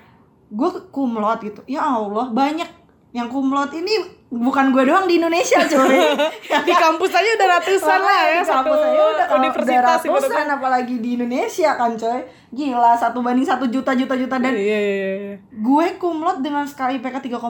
gue 0.50 0.70
kumlot 0.90 1.40
gitu. 1.42 1.62
Ya 1.66 1.82
Allah 1.82 2.26
banyak 2.28 2.70
yang 3.10 3.26
kumlot 3.26 3.70
ini 3.72 3.94
bukan 4.30 4.70
gue 4.70 4.84
doang 4.84 5.06
di 5.06 5.18
Indonesia 5.18 5.58
coy. 5.60 5.98
Di 6.68 6.74
kampus 6.76 7.10
aja 7.12 7.30
udah 7.32 7.50
ratusan 7.52 8.00
lah 8.00 8.22
ya 8.24 8.40
di 8.40 8.46
kampus 8.48 8.78
satu 8.78 8.86
aja 8.88 9.02
udah 9.08 9.28
universitas 9.36 9.74
udah 10.04 10.14
ratusan 10.22 10.46
apalagi 10.48 10.96
di 10.98 11.10
Indonesia 11.16 11.70
kan 11.74 11.94
coy. 11.96 12.22
Gila 12.52 12.94
satu 12.94 13.22
banding 13.22 13.42
satu 13.44 13.66
juta 13.66 13.94
juta 13.94 14.14
juta. 14.14 14.38
Dan 14.38 14.54
Iya 14.54 14.78
iya 14.80 14.90
iya. 15.16 15.36
gue 15.52 15.86
kumlot 15.98 16.42
dengan 16.42 16.66
skala 16.66 16.94
IPK 16.94 17.18
3,6 17.28 17.42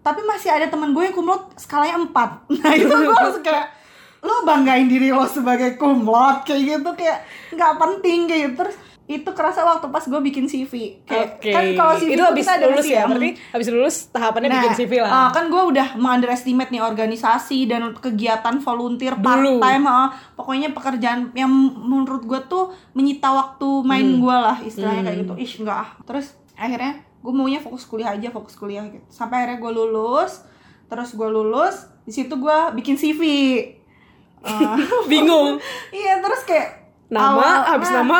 tapi 0.00 0.20
masih 0.22 0.50
ada 0.50 0.66
temen 0.66 0.90
gue 0.90 1.02
yang 1.02 1.12
kumlot 1.14 1.52
skalanya 1.54 2.00
4 2.02 2.08
nah 2.58 2.72
itu 2.74 2.88
gue 2.88 3.12
langsung 3.14 3.40
kayak 3.42 3.75
lo 4.26 4.42
banggain 4.42 4.86
diri 4.86 5.08
lo 5.08 5.24
sebagai 5.24 5.74
kumlot 5.74 6.42
kayak 6.42 6.62
gitu 6.76 6.90
kayak 6.92 7.22
nggak 7.50 7.72
penting 7.76 8.26
kayak 8.26 8.42
gitu. 8.44 8.56
Terus 8.60 8.76
itu 9.06 9.30
kerasa 9.30 9.62
waktu 9.62 9.86
pas 9.86 10.02
gue 10.02 10.18
bikin 10.18 10.50
CV 10.50 10.98
kayak 11.06 11.38
Oke. 11.38 11.54
kan 11.54 11.62
kalau 11.78 11.94
CV 11.94 12.10
itu 12.10 12.24
habis 12.26 12.42
lulus 12.58 12.86
ya, 12.90 13.06
berarti 13.06 13.30
habis 13.54 13.68
lulus 13.70 13.96
tahapannya 14.10 14.50
Nah, 14.50 14.56
bikin 14.58 14.74
CV 14.74 14.92
lah. 14.98 15.10
ah, 15.14 15.28
kan 15.30 15.46
gue 15.46 15.62
udah 15.62 15.94
mengunderestimate 15.94 16.74
nih 16.74 16.82
organisasi 16.82 17.70
dan 17.70 17.94
kegiatan 17.94 18.58
volunteer 18.58 19.14
part 19.14 19.46
time 19.46 19.86
pokoknya 20.34 20.74
pekerjaan 20.74 21.30
yang 21.38 21.46
menurut 21.78 22.26
gue 22.26 22.40
tuh 22.50 22.74
menyita 22.98 23.30
waktu 23.30 23.68
main 23.86 24.02
Hmm. 24.10 24.18
gue 24.18 24.36
lah 24.42 24.58
istilahnya 24.66 25.06
kayak 25.06 25.18
gitu. 25.22 25.32
Ih 25.38 25.52
enggak 25.62 25.78
ah. 25.78 25.88
terus 26.02 26.26
akhirnya 26.58 26.92
gue 27.22 27.30
maunya 27.30 27.62
fokus 27.62 27.86
kuliah 27.86 28.10
aja 28.10 28.34
fokus 28.34 28.58
kuliah 28.58 28.90
gitu. 28.90 29.06
Sampai 29.06 29.46
akhirnya 29.46 29.62
gue 29.62 29.70
lulus 29.70 30.42
terus 30.86 31.14
gue 31.14 31.26
lulus 31.26 31.86
di 32.02 32.10
situ 32.10 32.34
gue 32.34 32.58
bikin 32.74 32.98
CV 32.98 33.22
Bingung. 35.10 35.58
iya 35.90 36.18
terus 36.18 36.42
kayak 36.42 36.86
Nama, 37.06 37.22
awal- 37.30 37.66
habis 37.70 37.86
nah, 37.86 38.02
nama. 38.02 38.18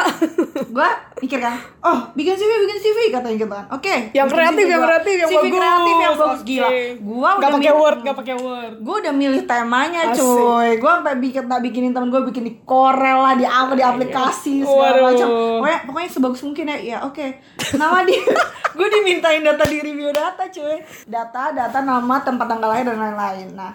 gue 0.55 0.89
mikir 1.19 1.43
kan 1.43 1.59
oh 1.83 2.07
bikin 2.15 2.39
CV 2.39 2.47
bikin 2.63 2.79
CV 2.79 2.99
katanya 3.11 3.35
gitu 3.35 3.51
kan 3.51 3.67
oke 3.69 3.95
Yang 4.15 4.27
bikin 4.27 4.31
kreatif, 4.31 4.55
CV 4.57 4.71
yang 4.71 4.79
gua. 4.79 4.87
kreatif, 4.87 5.15
yang 5.17 5.27
CV 5.27 5.35
bagus. 5.37 5.59
kreatif 5.59 5.97
yang 5.97 6.15
bagus 6.15 6.39
Oke. 6.39 6.47
gila 6.47 6.69
gue 6.71 7.19
Gak 7.27 7.35
udah 7.35 7.51
pakai 7.51 7.75
word, 7.75 7.99
gak 8.01 8.17
pakai 8.17 8.37
word. 8.39 8.73
gue 8.79 8.97
udah 8.97 9.11
milih 9.13 9.43
temanya 9.45 10.01
Asik. 10.07 10.23
cuy 10.23 10.69
gue 10.77 10.93
sampai 10.93 11.15
bikin 11.19 11.45
tak 11.45 11.61
bikinin 11.61 11.91
temen 11.91 12.09
gue 12.09 12.23
bikin 12.25 12.45
di 12.45 12.63
Corel 12.63 13.19
lah 13.19 13.35
di 13.35 13.43
apa 13.43 13.73
di 13.75 13.83
aplikasi 13.83 14.63
segala 14.63 14.79
Waduh. 14.93 15.03
macam 15.05 15.29
pokoknya 15.59 15.79
pokoknya 15.83 16.09
sebagus 16.09 16.41
mungkin 16.45 16.65
ya 16.69 16.79
ya 16.79 16.99
oke 17.03 17.27
nama 17.75 18.07
dia 18.07 18.23
gue 18.79 18.87
dimintain 18.93 19.43
data 19.43 19.67
di 19.67 19.79
review 19.81 20.15
data 20.15 20.47
cuy 20.47 20.79
data 21.05 21.51
data 21.51 21.79
nama 21.81 22.23
tempat 22.23 22.47
tanggal 22.47 22.71
lahir 22.71 22.87
dan 22.87 23.03
lain-lain 23.03 23.51
nah 23.51 23.75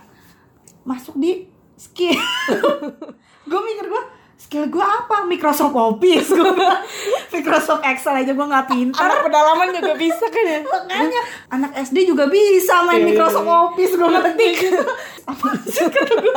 masuk 0.82 1.20
di 1.20 1.52
skill. 1.82 2.14
Gue 3.50 3.62
mikir 3.66 3.90
gue 3.90 4.04
skill 4.38 4.66
gue 4.70 4.86
apa? 4.86 5.26
Microsoft 5.26 5.74
Office. 5.74 6.30
Gue. 6.30 6.46
Microsoft 7.34 7.82
Excel 7.82 8.22
aja 8.22 8.32
gue 8.36 8.46
nggak 8.46 8.68
pintar 8.70 9.08
Anak 9.08 9.26
pedalaman 9.26 9.72
juga 9.74 9.94
bisa 9.96 10.26
kan 10.28 10.44
ya? 10.46 10.60
makanya 10.62 11.22
anak 11.50 11.72
SD 11.80 12.04
juga 12.06 12.28
bisa 12.28 12.84
main 12.84 13.00
Iya, 13.00 13.02
iya, 13.02 13.10
Microsoft 13.16 13.48
iya. 13.48 13.58
Office 13.66 13.94
gue 13.96 14.08
apa 15.32 15.48
sih 15.64 15.88
kata 15.88 16.14
gue 16.20 16.36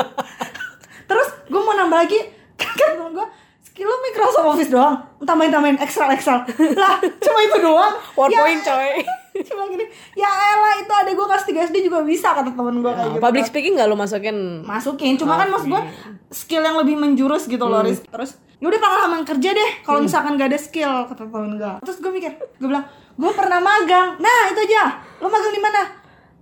terus 1.05 1.29
gue 1.51 1.61
mau 1.61 1.75
nambah 1.77 1.99
lagi. 2.09 2.21
Kan 2.57 2.97
gue 3.13 3.27
skill 3.67 3.91
lu 3.91 3.97
Microsoft 4.01 4.47
Office 4.55 4.71
doang. 4.71 4.97
Tambahin 5.27 5.51
tambahin 5.51 5.79
Excel 5.83 6.09
Excel. 6.15 6.47
Lah 6.79 7.03
cuma 7.03 7.39
itu 7.43 7.59
doang. 7.59 7.93
PowerPoint 8.15 8.63
ya, 8.63 8.71
coy. 8.71 8.93
cuma 9.51 9.63
gini 9.67 9.85
ya 10.15 10.31
elah 10.31 10.75
itu 10.79 10.93
ada 10.95 11.11
gue 11.11 11.27
kelas 11.27 11.45
3 11.47 11.69
SD 11.75 11.77
juga 11.91 12.07
bisa 12.07 12.31
kata 12.33 12.55
temen 12.55 12.79
gue 12.81 12.93
kayak 12.95 13.11
gitu. 13.19 13.23
Public 13.23 13.45
speaking 13.51 13.75
gak 13.75 13.89
lo 13.91 13.97
masukin? 13.99 14.63
masukin 14.63 15.15
cuma 15.19 15.35
kan 15.37 15.51
maksud 15.51 15.69
gue 15.71 15.83
skill 16.31 16.63
yang 16.63 16.79
lebih 16.79 16.95
menjurus 16.95 17.51
gitu 17.51 17.67
loh 17.67 17.83
Riz. 17.83 18.03
terus 18.07 18.39
yaudah 18.63 18.81
pengalaman 18.81 19.27
kerja 19.27 19.51
deh 19.53 19.71
kalau 19.83 20.01
misalkan 20.01 20.39
gak 20.39 20.55
ada 20.55 20.59
skill 20.63 21.11
kata 21.11 21.27
temen 21.27 21.59
gue 21.59 21.75
terus 21.83 21.99
gue 21.99 22.13
mikir 22.15 22.33
gue 22.39 22.69
bilang 22.71 22.87
gue 23.15 23.31
pernah 23.31 23.63
magang. 23.63 24.19
Nah 24.19 24.51
itu 24.51 24.61
aja. 24.67 24.99
Lo 25.23 25.31
magang 25.31 25.55
di 25.55 25.63
mana? 25.63 25.83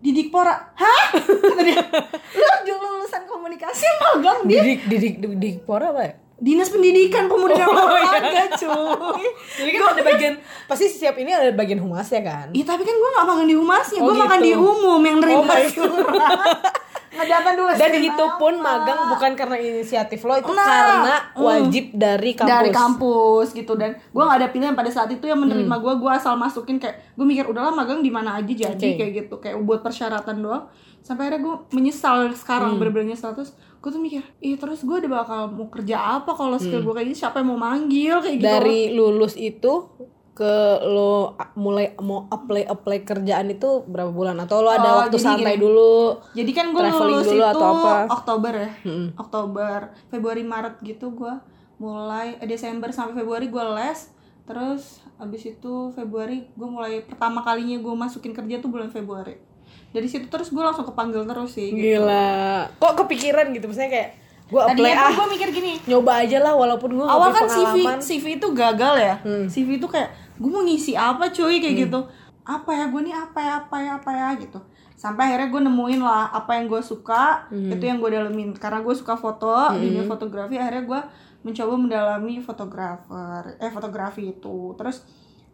Di 0.03 0.11
Dikpora. 0.11 0.73
Hah? 0.75 1.03
Kata 1.53 1.63
dia. 1.63 1.79
Lo 2.65 2.81
lulusan 2.81 3.23
komunikasi 3.29 3.87
magang 4.01 4.41
dia 4.49 4.61
Didik, 4.65 4.81
didik, 4.89 5.15
didik, 5.21 5.57
pora 5.69 5.93
apa 5.93 6.01
ya? 6.03 6.13
Dinas 6.43 6.69
pendidikan 6.69 7.31
pemuda 7.31 7.55
dan 7.55 7.65
Oh, 7.65 7.87
iya. 7.87 8.03
olahraga 8.03 8.45
cuy 8.53 9.23
Jadi 9.55 9.69
kan 9.71 9.83
ada 9.89 10.03
bagian, 10.03 10.35
pasti 10.67 10.91
setiap 10.91 11.15
ini 11.15 11.31
ada 11.31 11.55
bagian 11.55 11.79
humasnya 11.79 12.19
kan? 12.21 12.47
Iya 12.51 12.67
tapi 12.67 12.83
kan 12.83 12.93
gue 12.93 13.11
gak 13.13 13.25
magang 13.25 13.47
di 13.47 13.55
humasnya, 13.55 13.99
Oh, 13.99 14.11
gue 14.11 14.15
makan 14.19 14.39
gitu. 14.41 14.49
di 14.49 14.53
umum 14.53 15.01
yang 15.01 15.19
nerima 15.19 15.47
Oh 15.47 15.63
surat. 15.65 16.59
hajatan 17.13 17.53
dulu 17.55 17.69
dan 17.71 17.93
itu 17.95 18.25
pun 18.35 18.55
magang 18.57 19.01
bukan 19.07 19.37
karena 19.37 19.55
inisiatif 19.55 20.25
lo 20.25 20.33
itu 20.35 20.49
Nah, 20.49 20.65
karena 20.65 21.17
mm. 21.29 21.39
wajib 21.39 21.85
dari 21.93 22.33
kampus 22.33 22.49
dari 22.51 22.71
kampus 22.73 23.47
gitu 23.53 23.73
dan 23.77 23.91
gue 23.95 24.23
nggak 24.23 24.39
ada 24.41 24.49
pilihan 24.49 24.73
pada 24.73 24.89
saat 24.89 25.13
itu 25.13 25.21
yang 25.23 25.37
menerima 25.37 25.69
Hmm. 25.69 25.77
gue 25.79 25.95
gue 25.99 26.09
asal 26.11 26.35
masukin 26.35 26.81
kayak 26.81 27.13
gue 27.13 27.23
mikir 27.23 27.45
udahlah 27.45 27.69
magang 27.71 28.01
di 28.01 28.09
mana 28.09 28.41
aja 28.41 28.49
jadi 28.49 28.73
Oke. 28.73 28.97
kayak 28.97 29.13
gitu 29.15 29.35
kayak 29.39 29.61
buat 29.61 29.81
persyaratan 29.81 30.41
doang 30.41 30.65
sampai 30.99 31.29
akhirnya 31.29 31.45
gue 31.45 31.55
menyesal 31.71 32.17
Hmm. 32.25 32.35
sekarang 32.35 32.81
bener-bener 32.81 33.13
nyesal 33.13 33.37
terus 33.37 33.53
gue 33.83 33.91
tuh 33.91 33.99
mikir 33.99 34.23
ih 34.39 34.55
terus 34.55 34.81
gue 34.81 34.97
udah 34.97 35.11
bakal 35.17 35.41
mau 35.51 35.67
kerja 35.69 35.99
apa 36.17 36.31
kalau 36.31 36.55
skill 36.55 36.81
gue 36.81 36.93
kayak 36.93 37.07
gini 37.09 37.19
siapa 37.19 37.37
yang 37.37 37.51
mau 37.51 37.61
manggil 37.61 38.17
kayak 38.17 38.37
gitu 38.37 38.47
Hmm. 38.47 38.55
dari 38.57 38.81
lulus 38.91 39.35
itu 39.35 39.73
ke 40.33 40.55
lo 40.83 41.35
mulai 41.55 41.93
mau 41.99 42.25
apply 42.27 42.65
apply 42.65 43.03
kerjaan 43.03 43.51
itu 43.51 43.69
berapa 43.85 44.09
bulan 44.09 44.39
atau 44.39 44.61
lo 44.61 44.71
ada 44.71 44.89
Oh, 44.89 44.97
waktu 45.03 45.13
jadi 45.13 45.25
santai 45.29 45.53
gini. 45.53 45.61
dulu 45.61 45.95
Jadi 46.33 46.51
kan 46.53 46.67
gue 46.71 46.81
lulus 46.81 46.97
dulu 47.27 47.37
itu 47.37 47.45
atau 47.45 47.69
apa? 47.77 47.93
Oktober 48.09 48.53
ya, 48.57 48.71
Mm-mm. 48.83 49.09
Oktober, 49.15 49.79
Februari, 50.09 50.43
Maret 50.43 50.81
gitu 50.81 51.13
gue 51.13 51.35
mulai 51.77 52.39
eh, 52.39 52.47
Desember 52.47 52.89
sampai 52.89 53.13
Februari 53.15 53.47
gue 53.47 53.65
les, 53.77 54.09
terus 54.43 54.83
abis 55.19 55.43
itu 55.51 55.75
Februari 55.91 56.49
gue 56.49 56.69
mulai 56.71 57.03
pertama 57.03 57.43
kalinya 57.43 57.77
gue 57.77 57.95
masukin 57.95 58.33
kerja 58.33 58.57
tuh 58.57 58.71
bulan 58.71 58.89
Februari. 58.89 59.37
Dari 59.93 60.09
situ 60.09 60.27
terus 60.27 60.49
gue 60.49 60.59
langsung 60.59 60.83
kepanggil 60.83 61.23
terus 61.23 61.53
sih. 61.53 61.69
Gitu. 61.69 62.01
gila. 62.01 62.65
Kok 62.75 62.93
kepikiran 62.99 63.53
gitu? 63.53 63.67
Maksudnya 63.67 63.91
kayak 63.91 64.11
gue 64.49 64.61
apply 64.61 64.93
ah 64.93 65.09
gue 65.11 65.27
mikir 65.31 65.49
gini, 65.51 65.81
nyoba 65.87 66.13
aja 66.19 66.37
lah 66.39 66.53
walaupun 66.53 66.93
gue 66.93 67.07
awal 67.07 67.29
kan 67.31 67.49
CV 67.49 67.77
CV 67.99 68.25
itu 68.37 68.49
gagal 68.53 68.95
ya, 68.99 69.15
Hmm. 69.19 69.49
CV 69.49 69.77
itu 69.77 69.87
kayak 69.87 70.13
gue 70.37 70.51
mau 70.51 70.61
ngisi 70.61 70.93
apa 70.93 71.29
cuy? 71.29 71.57
Kayak 71.57 71.89
gitu, 71.89 72.01
apa 72.43 72.71
ya? 72.71 72.85
Gue 72.87 73.01
nih 73.03 73.15
apa 73.15 73.39
ya? 73.39 73.53
Apa 73.59 73.77
ya? 73.79 73.91
Apa 73.97 74.11
ya? 74.11 74.29
Gitu. 74.37 74.61
Sampai 74.93 75.27
akhirnya 75.27 75.49
gue 75.49 75.63
nemuin 75.63 76.01
lah 76.01 76.29
apa 76.31 76.55
yang 76.55 76.69
gue 76.69 76.81
suka, 76.81 77.49
Hmm. 77.49 77.69
itu 77.71 77.81
yang 77.83 77.97
gue 77.97 78.09
dalemin. 78.09 78.53
Karena 78.53 78.81
gue 78.81 78.93
suka 78.93 79.17
foto, 79.17 79.49
dunia 79.73 80.05
fotografi, 80.05 80.55
akhirnya 80.55 80.85
gue 80.85 81.01
mencoba 81.43 81.75
mendalami 81.75 82.39
fotografer, 82.39 83.57
eh 83.57 83.69
fotografi 83.69 84.31
itu. 84.31 84.73
Terus 84.75 85.03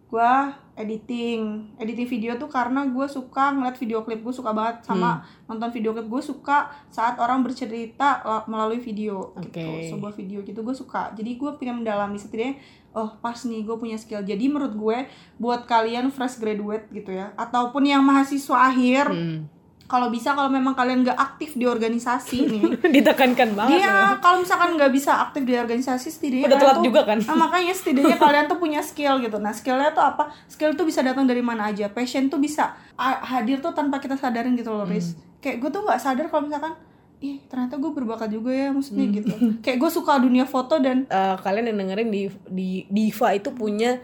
gue 0.08 0.32
editing, 0.72 1.74
editing 1.76 2.08
video 2.08 2.32
tuh 2.34 2.48
karena 2.48 2.86
gue 2.86 3.06
suka 3.06 3.52
ngeliat 3.52 3.76
video 3.76 4.00
klip 4.00 4.24
gue 4.24 4.32
suka 4.32 4.56
banget 4.56 4.80
sama 4.82 5.20
nonton 5.44 5.68
video 5.68 5.92
klip 5.92 6.08
gue 6.08 6.22
suka 6.22 6.70
saat 6.88 7.18
orang 7.18 7.42
bercerita 7.42 8.22
la- 8.22 8.46
melalui 8.46 8.78
video 8.78 9.36
Oke. 9.36 9.52
gitu, 9.52 9.68
sebuah 9.92 10.16
video 10.16 10.40
gitu 10.40 10.64
gue 10.64 10.72
suka. 10.72 11.12
Jadi 11.12 11.36
gue 11.36 11.50
pengen 11.56 11.82
mendalami 11.82 12.16
setidaknya, 12.16 12.56
oh 12.94 13.12
pas 13.18 13.36
nih 13.36 13.60
gue 13.62 13.76
punya 13.76 14.00
skill. 14.00 14.22
Jadi 14.22 14.48
menurut 14.48 14.72
gue 14.72 14.98
buat 15.36 15.66
kalian 15.66 16.08
fresh 16.08 16.38
graduate 16.38 16.88
gitu 16.88 17.12
ya, 17.12 17.36
ataupun 17.36 17.84
yang 17.84 18.00
mahasiswa 18.00 18.56
akhir, 18.64 19.12
Hmm. 19.12 19.44
Kalau 19.88 20.06
bisa 20.06 20.36
kalau 20.36 20.46
memang 20.46 20.72
kalian 20.72 21.00
gak 21.00 21.16
aktif 21.16 21.56
di 21.56 21.64
organisasi 21.64 22.44
nih, 22.52 22.62
ditekankan 22.86 23.56
banget. 23.56 23.80
Iya, 23.80 24.20
kalau 24.20 24.38
misalkan 24.38 24.76
nggak 24.76 24.92
bisa 24.92 25.16
aktif 25.18 25.42
di 25.42 25.56
organisasi 25.56 26.08
setidaknya 26.08 26.44
Udah 26.44 26.58
telat 26.58 26.76
tuh- 26.76 26.84
juga 26.84 27.00
kan? 27.02 27.18
Nah, 27.18 27.36
makanya 27.40 27.72
setidaknya 27.72 28.20
kalian 28.20 28.44
tuh 28.46 28.58
punya 28.58 28.80
skill 28.80 29.16
gitu. 29.18 29.36
Nah, 29.36 29.50
skillnya 29.50 29.90
tuh 29.90 30.04
apa? 30.04 30.28
Skill 30.44 30.72
tuh 30.74 30.84
bisa 30.84 31.00
datang 31.00 31.24
dari 31.24 31.40
mana 31.40 31.66
aja. 31.66 31.88
Passion 31.88 32.28
tuh 32.28 32.36
bisa 32.36 32.76
hadir 33.24 33.58
tuh 33.58 33.72
tanpa 33.72 33.96
kita 33.96 34.14
sadarin 34.14 34.52
gitu 34.52 34.68
loh, 34.68 34.84
Riz. 34.84 35.12
Hmm. 35.12 35.40
Kayak 35.40 35.56
gue 35.58 35.70
tuh 35.70 35.82
nggak 35.82 35.98
sadar 35.98 36.26
kalau 36.26 36.44
misalkan 36.44 36.76
ih 37.18 37.42
ternyata 37.44 37.74
gue 37.74 37.90
berbakat 37.90 38.28
juga 38.28 38.50
ya 38.50 38.68
maksudnya 38.68 39.04
Hmm. 39.04 39.16
gitu. 39.16 39.32
Kayak 39.58 39.78
gue 39.78 39.90
suka 39.90 40.18
dunia 40.18 40.44
foto 40.44 40.76
dan 40.76 41.02
Eh, 41.04 41.36
kalian 41.38 41.64
yang 41.66 41.78
dengerin 41.80 42.08
di 42.08 42.22
di 42.46 42.68
Diva 42.86 43.32
itu 43.32 43.50
punya 43.50 43.96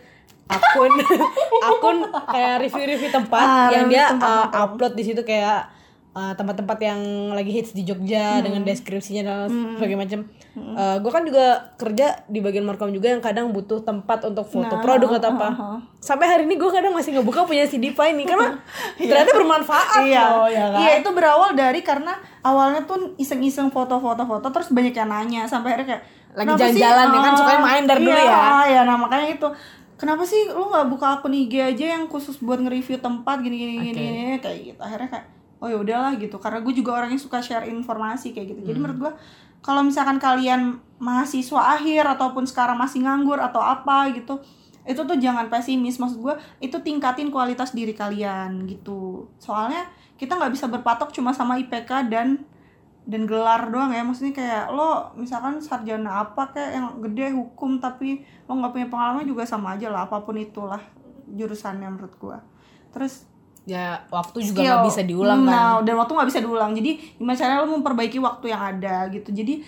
akun 0.47 0.93
akun 1.69 1.97
kayak 2.27 2.55
review-review 2.61 3.11
tempat 3.11 3.41
Ah, 3.41 3.69
yang 3.71 3.89
dia 3.89 4.11
tempat-tempat. 4.11 4.53
uh, 4.53 4.63
upload 4.63 4.93
di 4.93 5.03
situ 5.03 5.21
kayak 5.21 5.73
uh, 6.13 6.33
tempat-tempat 6.33 6.79
yang 6.79 7.01
lagi 7.31 7.51
hits 7.51 7.73
di 7.73 7.83
Jogja 7.83 8.37
Hmm. 8.37 8.45
dengan 8.45 8.61
deskripsinya 8.63 9.23
dan 9.23 9.49
sebagainya 9.75 10.01
macam. 10.01 10.21
gue 10.95 11.11
kan 11.11 11.25
juga 11.25 11.47
kerja 11.75 12.23
di 12.25 12.39
bagian 12.39 12.63
markom 12.63 12.89
juga 12.89 13.09
yang 13.09 13.19
kadang 13.19 13.51
butuh 13.51 13.83
tempat 13.83 14.23
untuk 14.23 14.47
foto 14.47 14.71
Nah, 14.71 14.79
produk 14.81 15.19
atau 15.19 15.31
apa. 15.33 15.49
uh, 15.49 15.63
uh. 15.73 15.79
Sampai 15.99 16.27
hari 16.27 16.45
ini 16.45 16.55
gue 16.55 16.71
kadang 16.71 16.93
masih 16.93 17.11
ngebuka 17.13 17.43
punya 17.43 17.65
si 17.65 17.77
Diva 17.77 18.05
ini 18.05 18.23
karena 18.31 18.55
ternyata 18.95 19.33
bermanfaat 19.33 20.05
iya, 20.05 20.23
loh 20.31 20.47
ya 20.47 20.65
kan. 20.69 20.79
iya 20.79 20.91
itu 20.97 21.11
berawal 21.11 21.51
dari 21.53 21.81
karena 21.81 22.15
awalnya 22.41 22.85
tuh 22.85 23.17
iseng-iseng 23.17 23.69
foto-foto-foto 23.69 24.47
terus 24.47 24.71
banyak 24.71 24.93
yang 24.93 25.09
nanya 25.09 25.43
sampai 25.45 25.75
akhirnya 25.75 25.89
kayak 25.91 26.03
Lagi 26.35 26.51
jalan-jalan 26.53 27.07
ya 27.09 27.21
kan, 27.21 27.31
Ah, 27.33 27.37
sukanya 27.37 27.61
main 27.61 27.83
dari 27.85 28.01
dulu 28.01 28.11
iya, 28.13 28.27
ya. 28.27 28.39
Iya, 28.69 28.81
nah 28.85 28.97
makanya 28.97 29.27
itu. 29.33 29.49
Kenapa 30.05 30.23
sih 30.29 30.53
lu 30.53 30.69
nggak 30.69 30.87
buka 30.93 31.07
akun 31.17 31.33
IG 31.33 31.57
aja 31.57 31.97
yang 31.97 32.05
khusus 32.13 32.37
buat 32.45 32.61
nge-review 32.61 33.01
tempat 33.01 33.41
gini-gini 33.41 33.81
Oke. 33.81 33.85
gini, 33.89 34.01
gini 34.05 34.37
kayak 34.37 34.59
gitu. 34.69 34.81
Akhirnya 34.85 35.09
kayak 35.09 35.27
oh 35.65 35.69
ya 35.73 35.77
udahlah 35.81 36.13
gitu. 36.21 36.37
Karena 36.37 36.61
gue 36.61 36.75
juga 36.77 36.91
orang 37.01 37.17
yang 37.17 37.23
suka 37.23 37.41
share 37.41 37.65
informasi 37.65 38.37
kayak 38.37 38.53
gitu. 38.53 38.61
Jadi 38.69 38.77
Hmm. 38.77 38.85
menurut 38.85 38.99
gue 39.01 39.13
kalau 39.65 39.81
misalkan 39.81 40.21
kalian 40.21 40.77
mahasiswa 41.01 41.81
akhir 41.81 42.05
ataupun 42.05 42.45
sekarang 42.45 42.77
masih 42.77 43.01
nganggur 43.01 43.41
atau 43.41 43.65
apa 43.65 44.13
gitu, 44.13 44.37
itu 44.85 45.01
tuh 45.01 45.17
jangan 45.17 45.49
pesimis 45.49 45.97
maksud 45.97 46.21
gue 46.21 46.35
itu 46.61 46.77
tingkatin 46.85 47.33
kualitas 47.33 47.73
diri 47.73 47.97
kalian 47.97 48.69
gitu 48.69 49.25
soalnya 49.41 49.89
kita 50.21 50.37
nggak 50.37 50.53
bisa 50.53 50.69
berpatok 50.69 51.09
cuma 51.09 51.33
sama 51.33 51.57
IPK 51.57 52.13
dan 52.13 52.45
dan 53.05 53.29
gelar 53.29 53.69
doang 53.69 53.93
ya. 53.93 54.01
Maksudnya 54.01 54.33
kayak 54.33 54.65
lo 54.73 55.13
misalkan 55.15 55.61
sarjana 55.61 56.25
apa 56.25 56.51
kayak 56.53 56.71
yang 56.73 56.87
gede 57.05 57.37
hukum 57.37 57.79
tapi 57.79 58.25
lo 58.49 58.57
nggak 58.57 58.73
punya 58.73 58.89
pengalaman 58.89 59.25
juga 59.29 59.45
sama 59.45 59.77
aja 59.77 59.93
lah 59.93 60.09
apa 60.09 60.25
pun 60.25 60.37
itulah 60.37 60.81
jurusannya 61.29 61.89
menurut 61.89 62.15
gua. 62.21 62.39
Terus 62.93 63.29
Ya 63.65 64.05
waktu 64.13 64.45
juga 64.45 64.61
nggak 64.61 64.85
bisa 64.93 65.03
diulang 65.09 65.41
kan. 65.41 65.49
nah, 65.49 65.73
dan 65.81 65.97
waktu 65.97 66.13
nggak 66.13 66.29
bisa 66.29 66.41
diulang. 66.45 66.77
Jadi 66.77 67.17
gimana 67.17 67.33
caranya 67.33 67.65
lo 67.65 67.73
memperbaiki 67.73 68.21
waktu 68.21 68.53
yang 68.53 68.61
ada 68.61 69.09
gitu. 69.09 69.33
Jadi 69.33 69.65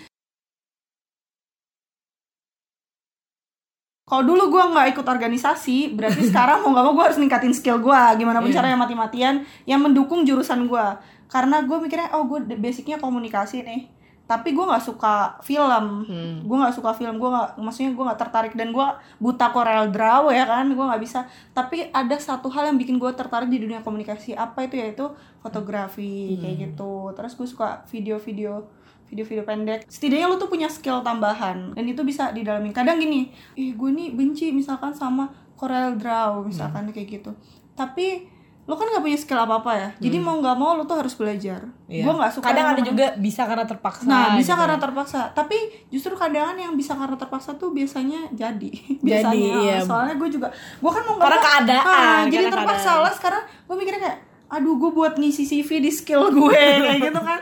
kalau 4.07 4.23
dulu 4.23 4.47
gua 4.47 4.71
nggak 4.71 4.95
ikut 4.95 5.03
organisasi 5.03 5.91
berarti 5.91 6.23
sekarang 6.31 6.63
mau 6.63 6.71
nggak 6.71 6.85
mau 6.87 6.93
gue 6.95 7.05
harus 7.11 7.19
ningkatin 7.19 7.51
skill 7.51 7.77
gua. 7.77 8.15
Gimana 8.15 8.39
pun 8.39 8.47
Iya. 8.47 8.63
caranya 8.63 8.79
mati-matian 8.79 9.43
yang 9.67 9.83
mendukung 9.83 10.23
jurusan 10.23 10.63
gua. 10.65 10.95
Karena 11.27 11.59
gue 11.59 11.75
mikirnya 11.75 12.15
oh 12.15 12.23
gue 12.23 12.39
basicnya 12.55 12.95
komunikasi 12.97 13.67
nih. 13.67 13.91
Tapi 14.23 14.51
gue 14.51 14.63
nggak 14.63 14.79
suka 14.79 15.35
film. 15.43 16.07
Hmm. 16.07 16.39
gue 16.39 16.55
nggak 16.55 16.71
suka 16.71 16.95
film. 16.95 17.19
Gue 17.19 17.27
nggak 17.27 17.59
maksudnya 17.59 17.91
gue 17.91 18.03
nggak 18.07 18.19
tertarik 18.19 18.53
dan 18.55 18.71
gue 18.71 18.87
buta 19.19 19.51
Corel 19.51 19.91
Draw 19.91 20.31
ya 20.31 20.47
kan 20.47 20.67
gue 20.67 20.85
nggak 20.87 21.03
bisa. 21.03 21.27
Tapi 21.51 21.91
ada 21.91 22.15
satu 22.15 22.47
hal 22.47 22.71
yang 22.71 22.79
bikin 22.79 22.95
gue 22.95 23.11
tertarik 23.11 23.47
di 23.47 23.59
dunia 23.59 23.83
komunikasi 23.83 24.35
apa 24.35 24.63
itu 24.63 24.79
yaitu 24.79 25.03
fotografi 25.43 26.39
kayak 26.39 26.55
gitu. 26.71 27.11
Terus 27.11 27.35
gue 27.35 27.47
suka 27.47 27.83
video-video 27.87 28.67
video-video 29.07 29.43
pendek 29.43 29.79
setidaknya 29.85 30.27
lu 30.27 30.35
tuh 30.35 30.47
punya 30.47 30.67
skill 30.67 30.99
tambahan 30.99 31.71
dan 31.71 31.83
itu 31.83 32.01
bisa 32.01 32.29
didalamin 32.29 32.69
kadang 32.69 32.97
gini 32.97 33.31
ih 33.53 33.71
gue 33.71 33.89
nih 33.89 34.11
benci 34.11 34.51
misalkan 34.51 34.91
sama 34.91 35.25
Corel 35.53 35.95
Draw 35.95 36.43
misalkan 36.43 36.89
kayak 36.89 37.07
gitu 37.13 37.31
tapi 37.73 38.27
lu 38.63 38.75
kan 38.75 38.83
nggak 38.85 38.99
punya 39.01 39.15
skill 39.15 39.39
apa 39.39 39.55
apa 39.57 39.71
ya 39.73 39.89
jadi 39.97 40.19
mau 40.19 40.35
nggak 40.35 40.53
mau 40.53 40.75
lu 40.75 40.83
tuh 40.83 40.97
harus 40.97 41.15
belajar 41.15 41.63
Iya. 41.87 42.03
gue 42.03 42.13
nggak 42.13 42.31
suka 42.33 42.45
Kadang 42.45 42.67
ada 42.67 42.81
juga 42.83 43.15
bisa 43.15 43.47
karena 43.47 43.63
terpaksa. 43.63 44.03
Nah, 44.03 44.35
bisa 44.35 44.51
gitu. 44.51 44.59
karena 44.59 44.75
terpaksa. 44.75 45.31
Tapi 45.31 45.55
justru 45.87 46.11
kadang 46.13 46.51
yang 46.53 46.75
bisa 46.75 46.91
karena 46.91 47.15
terpaksa 47.15 47.55
tuh 47.55 47.71
biasanya 47.71 48.27
jadi. 48.33 48.67
biasanya. 49.07 49.51
iya. 49.57 49.75
Soalnya 49.79 50.19
gue 50.19 50.27
juga 50.29 50.51
gue 50.51 50.91
kan 50.91 50.99
mau 51.01 51.15
nggak 51.15 51.23
Karena 51.23 51.39
mau- 51.39 51.47
keadaan, 51.47 51.87
Ah, 51.87 52.27
jadi 52.27 52.45
terpaksa 52.51 52.75
keadaan. 52.91 52.99
lah 53.01 53.13
sekarang 53.13 53.43
gue 53.47 53.75
mikirnya 53.77 54.01
kayak 54.03 54.17
aduh 54.49 54.75
gue 54.77 54.91
buat 54.91 55.13
ngisi 55.15 55.43
CV 55.45 55.69
di 55.79 55.87
skill 55.89 56.27
gue 56.29 56.59
kayak 56.83 56.99
gitu 57.01 57.21
kan. 57.21 57.39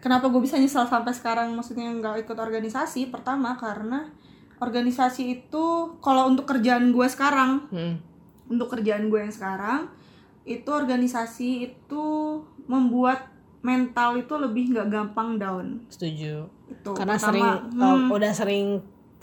Kenapa 0.00 0.26
gue 0.26 0.40
bisa 0.40 0.56
nyesal 0.56 0.84
sampai 0.84 1.12
sekarang 1.12 1.52
maksudnya 1.52 1.88
nggak 1.90 2.24
ikut 2.24 2.34
organisasi? 2.34 3.08
Pertama 3.08 3.54
karena 3.54 4.08
organisasi 4.58 5.22
itu 5.38 5.64
kalau 5.98 6.26
untuk 6.26 6.44
kerjaan 6.46 6.90
gue 6.90 7.06
sekarang 7.06 7.64
Hmm. 7.66 7.96
untuk 8.46 8.68
kerjaan 8.70 9.08
gue 9.08 9.18
yang 9.18 9.30
sekarang 9.30 9.88
itu 10.42 10.66
organisasi 10.66 11.48
itu 11.66 12.04
membuat 12.66 13.28
mental 13.60 14.16
itu 14.16 14.32
lebih 14.34 14.70
nggak 14.70 14.88
gampang 14.88 15.36
down 15.36 15.84
Setuju. 15.86 16.48
itu 16.66 16.90
Karena 16.92 17.14
pertama. 17.14 17.24
sering 17.26 17.48
Hmm. 17.74 18.08
udah 18.10 18.32
sering 18.32 18.66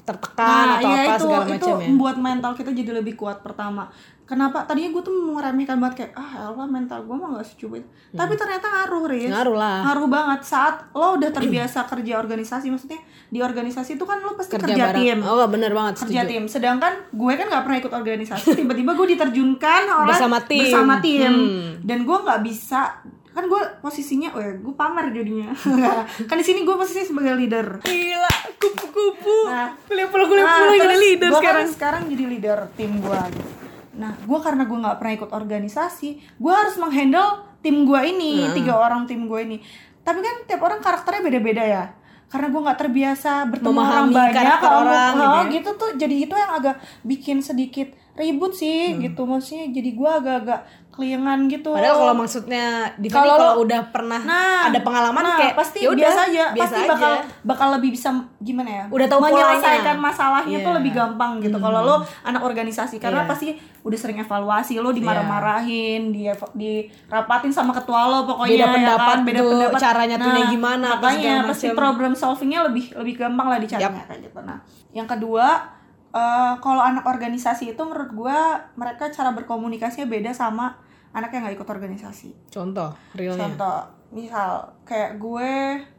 tertekan 0.04 0.48
nah 0.64 0.76
atau 0.78 0.88
iya 0.88 1.00
apa 1.00 1.12
itu 1.12 1.24
segala 1.24 1.44
itu 1.44 1.52
macam 1.52 1.76
ya. 1.76 1.86
membuat 1.86 2.16
mental 2.18 2.52
kita 2.54 2.72
jadi 2.72 2.92
lebih 2.96 3.14
kuat 3.14 3.44
pertama 3.44 3.92
kenapa 4.28 4.62
tadinya 4.62 4.92
gue 4.92 5.02
tuh 5.02 5.16
meremehkan 5.32 5.78
banget 5.78 5.96
kayak 5.98 6.12
ah 6.14 6.30
elah 6.46 6.68
mental 6.68 7.00
gue 7.02 7.16
mah 7.16 7.30
nggak 7.32 7.48
secubit 7.48 7.88
tapi 8.12 8.34
ternyata 8.34 8.68
ngaruh 8.68 9.04
Riz 9.06 9.24
Hmm. 9.24 9.34
Ngaruh 9.34 9.56
lah. 9.56 9.78
ngaruh 9.84 10.08
banget 10.08 10.40
saat 10.44 10.76
lo 10.92 11.16
udah 11.16 11.32
terbiasa 11.34 11.80
kerja 11.86 12.14
organisasi 12.18 12.68
maksudnya 12.68 13.00
di 13.26 13.40
organisasi 13.40 13.96
itu 13.96 14.04
kan 14.04 14.20
lo 14.20 14.34
pasti 14.34 14.54
kerja, 14.54 14.76
bareng. 14.86 15.00
tim 15.02 15.20
Oh, 15.22 15.48
bener 15.48 15.72
banget 15.72 16.00
kerja 16.02 16.22
setuju. 16.22 16.30
tim 16.30 16.44
sedangkan 16.46 16.94
gue 17.10 17.34
kan 17.34 17.46
nggak 17.46 17.64
pernah 17.64 17.78
ikut 17.80 17.94
organisasi 17.94 18.48
tiba-tiba 18.54 18.92
gue 18.94 19.08
diterjunkan 19.10 19.82
oleh 19.98 20.12
Bersama 20.12 20.38
tim. 20.42 20.60
bersama 20.62 20.94
tim. 21.00 21.32
Hmm. 21.32 21.68
dan 21.82 22.00
gue 22.04 22.18
nggak 22.20 22.42
bisa 22.42 22.82
kan 23.30 23.46
gue 23.46 23.62
posisinya 23.80 24.34
oh 24.34 24.42
ya 24.42 24.52
gue 24.52 24.74
pamer 24.74 25.14
jadinya 25.14 25.54
kan 26.28 26.36
di 26.36 26.44
sini 26.44 26.62
gue 26.62 26.74
posisinya 26.74 27.06
sebagai 27.06 27.38
leader 27.38 27.68
Gila, 27.80 28.34
kupu-kupu. 28.58 29.38
Nah, 29.46 29.70
Kuliah 29.80 30.08
pulau 30.08 30.26
kuliah 30.26 30.42
Nah, 30.44 30.58
pulau 30.60 30.74
jadi 30.76 30.98
leader 30.98 31.30
kan 31.30 31.38
sekarang. 31.40 31.68
sekarang 31.70 32.02
jadi 32.08 32.26
leader 32.28 32.60
tim 32.74 32.98
gue 32.98 33.20
gitu. 33.32 33.50
Nah 33.98 34.14
gue 34.14 34.40
karena 34.40 34.64
gue 34.64 34.78
nggak 34.78 34.98
pernah 35.02 35.14
ikut 35.18 35.32
organisasi 35.34 36.10
gue 36.38 36.54
harus 36.54 36.78
menghandle 36.78 37.44
tim 37.60 37.84
gue 37.84 38.02
ini 38.06 38.46
Heeh. 38.46 38.54
tiga 38.54 38.78
orang 38.78 39.10
tim 39.10 39.26
gue 39.26 39.40
ini 39.42 39.58
tapi 40.06 40.22
kan 40.22 40.46
tiap 40.46 40.62
orang 40.62 40.80
karakternya 40.80 41.26
beda-beda 41.26 41.64
ya 41.66 41.84
karena 42.28 42.48
gue 42.52 42.62
nggak 42.62 42.80
terbiasa 42.80 43.32
bertemu 43.48 43.72
Memahami 43.72 43.96
orang 43.96 44.08
banyak 44.14 44.58
kalau 44.60 44.80
orang 44.84 45.12
gitu 45.12 45.24
oh, 45.24 45.34
ya. 45.34 45.44
gitu 45.50 45.70
tuh 45.76 45.90
jadi 45.96 46.16
itu 46.28 46.36
yang 46.36 46.52
agak 46.54 46.76
bikin 47.02 47.38
sedikit 47.40 47.88
ribut 48.14 48.52
sih 48.52 48.94
Hmm. 48.94 49.00
gitu 49.02 49.22
maksudnya 49.24 49.72
jadi 49.72 49.90
gue 49.96 50.12
agak-agak 50.12 50.62
keliengan 50.98 51.46
gitu 51.46 51.70
Padahal 51.72 51.96
kalau 52.02 52.16
maksudnya 52.18 52.66
di 52.98 53.08
Kalau 53.08 53.38
kalau 53.38 53.52
udah 53.62 53.82
pernah 53.88 54.18
Nah, 54.20 54.68
ada 54.68 54.82
pengalaman 54.82 55.22
nah, 55.22 55.38
kayak 55.38 55.54
pasti 55.54 55.86
ya 55.86 55.94
udah, 55.94 56.02
biasa 56.02 56.22
aja, 56.28 56.44
biasa 56.52 56.64
pasti 56.66 56.82
aja. 56.82 56.90
bakal 56.92 57.12
bakal 57.46 57.68
lebih 57.78 57.94
bisa 57.94 58.10
gimana 58.40 58.70
ya? 58.70 58.84
Udah 58.90 59.06
tahu 59.06 59.20
menyelesaikan 59.22 59.62
polanya. 59.94 60.04
masalahnya 60.04 60.58
tuh 60.58 60.72
Iya. 60.74 60.78
lebih 60.82 60.92
gampang 60.92 61.32
gitu. 61.40 61.58
Kalau 61.58 61.80
lo 61.80 61.96
anak 62.22 62.42
organisasi 62.42 62.98
karena 62.98 63.22
Iya. 63.22 63.30
pasti 63.30 63.48
udah 63.82 63.96
sering 63.96 64.18
evaluasi, 64.18 64.74
lo 64.76 64.90
dimarah-marahin, 64.90 66.10
di 66.10 66.26
dirapatin 66.54 67.52
sama 67.52 67.72
ketua 67.72 68.02
lo 68.06 68.26
pokoknya 68.26 68.52
Beda 68.52 68.66
ya 68.66 68.74
pendapat 68.74 69.16
kan? 69.16 69.24
beda 69.24 69.40
tuh, 69.40 69.52
pendapat. 69.54 69.80
caranya 69.80 70.16
tuh 70.18 70.30
Nah, 70.30 70.50
gimana, 70.50 70.88
Makanya 70.92 71.34
pasti 71.46 71.68
problem 71.72 72.12
solvingnya 72.12 72.66
lebih 72.66 72.92
lebih 72.96 73.14
gampang 73.16 73.48
lah 73.48 73.58
dicarinya 73.58 74.04
kayak 74.04 74.22
gitu. 74.24 74.40
Nah, 74.42 74.58
yang 74.92 75.06
kedua 75.06 75.78
eh, 76.10 76.54
kalau 76.58 76.82
anak 76.82 77.04
organisasi 77.04 77.70
itu 77.70 77.82
menurut 77.84 78.10
gua 78.10 78.38
mereka 78.74 79.12
cara 79.12 79.30
berkomunikasinya 79.30 80.08
beda 80.08 80.32
sama 80.32 80.74
anak 81.18 81.34
yang 81.34 81.42
nggak 81.44 81.58
ikut 81.58 81.68
organisasi. 81.68 82.30
Contoh 82.48 82.94
realnya. 83.12 83.42
Contoh, 83.50 83.80
misal 84.10 84.50
kayak 84.86 85.18
gue 85.18 85.52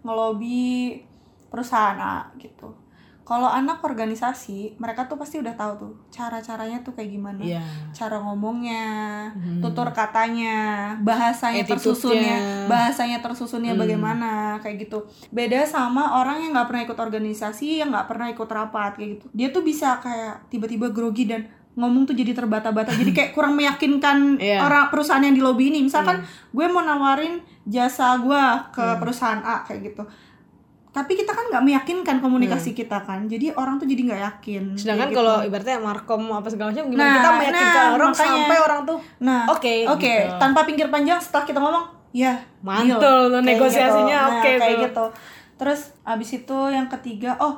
ngelobi 0.03 1.03
perusahaan 1.49 1.99
A 1.99 2.31
gitu. 2.39 2.71
Kalau 3.23 3.45
anak 3.45 3.85
organisasi, 3.85 4.81
mereka 4.81 5.05
tuh 5.05 5.21
pasti 5.21 5.37
udah 5.37 5.53
tahu 5.53 5.73
tuh 5.77 5.93
cara-caranya 6.09 6.81
tuh 6.81 6.97
kayak 6.97 7.13
gimana. 7.13 7.37
Iya. 7.45 7.61
Cara 7.93 8.25
ngomongnya, 8.25 8.89
Hmm. 9.29 9.61
tutur 9.61 9.93
katanya, 9.93 10.57
bahasanya 11.05 11.61
Attitude-nya. 11.61 11.77
tersusunnya, 11.77 12.39
bahasanya 12.73 13.19
tersusunnya 13.21 13.77
Hmm. 13.77 13.85
bagaimana 13.85 14.29
kayak 14.65 14.89
gitu. 14.89 15.05
Beda 15.29 15.61
sama 15.69 16.17
orang 16.17 16.41
yang 16.41 16.57
nggak 16.57 16.73
pernah 16.73 16.83
ikut 16.89 16.97
organisasi, 16.99 17.85
yang 17.85 17.93
nggak 17.93 18.09
pernah 18.09 18.33
ikut 18.33 18.49
rapat 18.49 18.97
kayak 18.97 19.21
gitu. 19.21 19.27
Dia 19.37 19.53
tuh 19.53 19.61
bisa 19.61 20.01
kayak 20.01 20.49
tiba-tiba 20.49 20.89
grogi 20.89 21.29
dan 21.29 21.45
ngomong 21.79 22.03
tuh 22.03 22.13
jadi 22.13 22.35
terbata-bata. 22.35 22.91
jadi 22.93 23.07
kayak 23.09 23.31
kurang 23.33 23.55
meyakinkan 23.55 24.35
Iya. 24.43 24.59
orang 24.61 24.91
perusahaan 24.91 25.23
yang 25.23 25.31
di 25.31 25.39
lobby 25.39 25.71
ini. 25.71 25.81
Misalkan 25.81 26.21
gue 26.49 26.67
mau 26.67 26.83
nawarin 26.83 27.39
jasa 27.65 28.19
gue 28.19 28.43
ke 28.73 28.85
perusahaan 28.99 29.39
A 29.39 29.63
kayak 29.63 29.87
gitu. 29.87 30.03
Tapi 30.89 31.15
kita 31.15 31.31
kan 31.31 31.47
nggak 31.47 31.63
meyakinkan 31.63 32.19
komunikasi 32.19 32.73
kita 32.73 32.99
kan. 32.99 33.25
Jadi 33.25 33.53
orang 33.53 33.79
tuh 33.79 33.87
jadi 33.87 34.03
nggak 34.03 34.23
yakin. 34.25 34.63
Sedangkan 34.75 35.09
gitu. 35.09 35.17
kalau 35.17 35.37
ibaratnya 35.41 35.79
markom 35.79 36.27
apa 36.29 36.49
segala 36.49 36.73
macam 36.73 36.85
gimana 36.85 37.05
Nah, 37.05 37.15
kita 37.15 37.31
meyakinkan 37.33 37.71
nah, 37.79 37.95
orang 37.95 38.11
makanya. 38.11 38.31
sampai 38.35 38.57
orang 38.59 38.81
tuh 38.83 38.99
Nah, 39.21 39.43
Oke, 39.49 39.75
oke, 39.87 40.03
gitu. 40.03 40.35
tanpa 40.37 40.61
pinggir 40.65 40.89
panjang 40.89 41.19
setelah 41.19 41.45
kita 41.45 41.59
ngomong, 41.59 41.85
ya 42.11 42.35
Mantul 42.59 42.91
deal. 42.91 43.31
Kayak 43.31 43.47
negosiasinya 43.47 44.19
gitu. 44.19 44.33
oke 44.33 44.49
nah, 44.49 44.59
kayak 44.59 44.75
tuh. 44.75 44.83
gitu. 44.83 45.05
Terus 45.55 45.81
abis 46.03 46.31
itu 46.35 46.59
yang 46.69 46.87
ketiga, 46.89 47.31
oh, 47.37 47.55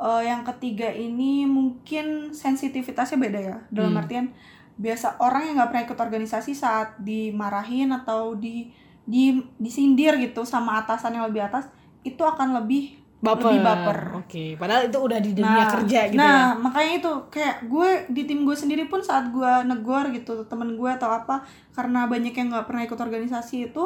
eh, 0.00 0.22
yang 0.24 0.40
ketiga 0.42 0.88
ini 0.88 1.44
mungkin 1.44 2.32
sensitivitasnya 2.32 3.16
beda 3.16 3.40
ya. 3.40 3.56
Dalam 3.68 3.92
Hmm. 3.92 4.00
artian 4.00 4.26
biasa 4.74 5.18
orang 5.18 5.44
yang 5.44 5.54
nggak 5.54 5.68
pernah 5.68 5.84
ikut 5.84 6.00
organisasi 6.00 6.52
saat 6.54 6.96
dimarahin 6.98 7.92
atau 7.92 8.32
di 8.34 8.72
di 9.04 9.28
disindir 9.56 10.16
gitu 10.16 10.42
sama 10.42 10.80
atasan 10.80 11.12
yang 11.12 11.26
lebih 11.26 11.44
atas 11.44 11.68
itu 12.00 12.16
akan 12.18 12.56
lebih 12.56 12.96
baper. 13.20 13.52
lebih 13.52 13.60
baper. 13.60 13.98
Oke, 14.16 14.44
padahal 14.56 14.88
itu 14.88 14.96
udah 14.96 15.18
di 15.18 15.30
dunia 15.34 15.64
kerja 15.68 16.00
gitu 16.08 16.16
nah, 16.16 16.54
ya. 16.54 16.56
makanya 16.56 16.92
itu 16.96 17.12
kayak 17.28 17.56
gue 17.66 17.88
di 18.08 18.22
tim 18.24 18.40
gue 18.42 18.54
sendiri 18.54 18.86
pun 18.86 19.00
saat 19.00 19.28
gue 19.28 19.52
negor 19.66 20.08
gitu 20.10 20.46
temen 20.46 20.72
gue 20.72 20.90
atau 20.90 21.12
apa 21.12 21.44
karena 21.70 22.08
banyak 22.08 22.32
yang 22.32 22.48
nggak 22.48 22.64
pernah 22.64 22.82
ikut 22.82 22.96
organisasi 22.96 23.68
itu 23.68 23.84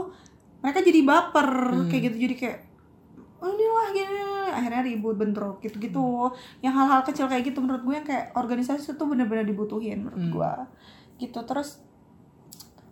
mereka 0.60 0.78
jadi 0.78 1.00
baper 1.02 1.48
Hmm. 1.74 1.88
kayak 1.90 2.02
gitu 2.06 2.16
jadi 2.20 2.34
kayak 2.36 2.58
oh 3.38 3.48
ini 3.48 3.66
lah 3.66 3.88
gini 3.90 4.20
akhirnya 4.48 4.82
ribut 4.82 5.14
bentrok 5.14 5.58
gitu 5.58 5.76
gitu 5.78 6.06
yang 6.60 6.72
hal-hal 6.72 7.02
kecil 7.02 7.26
kayak 7.26 7.42
gitu 7.44 7.58
menurut 7.58 7.82
gue 7.82 7.94
yang 7.94 8.06
kayak 8.06 8.30
organisasi 8.32 8.94
itu 8.94 9.04
bener-bener 9.04 9.42
dibutuhin 9.42 10.02
menurut 10.02 10.20
Hmm. 10.20 10.32
gue 10.32 10.52
gitu 11.20 11.38
terus 11.42 11.82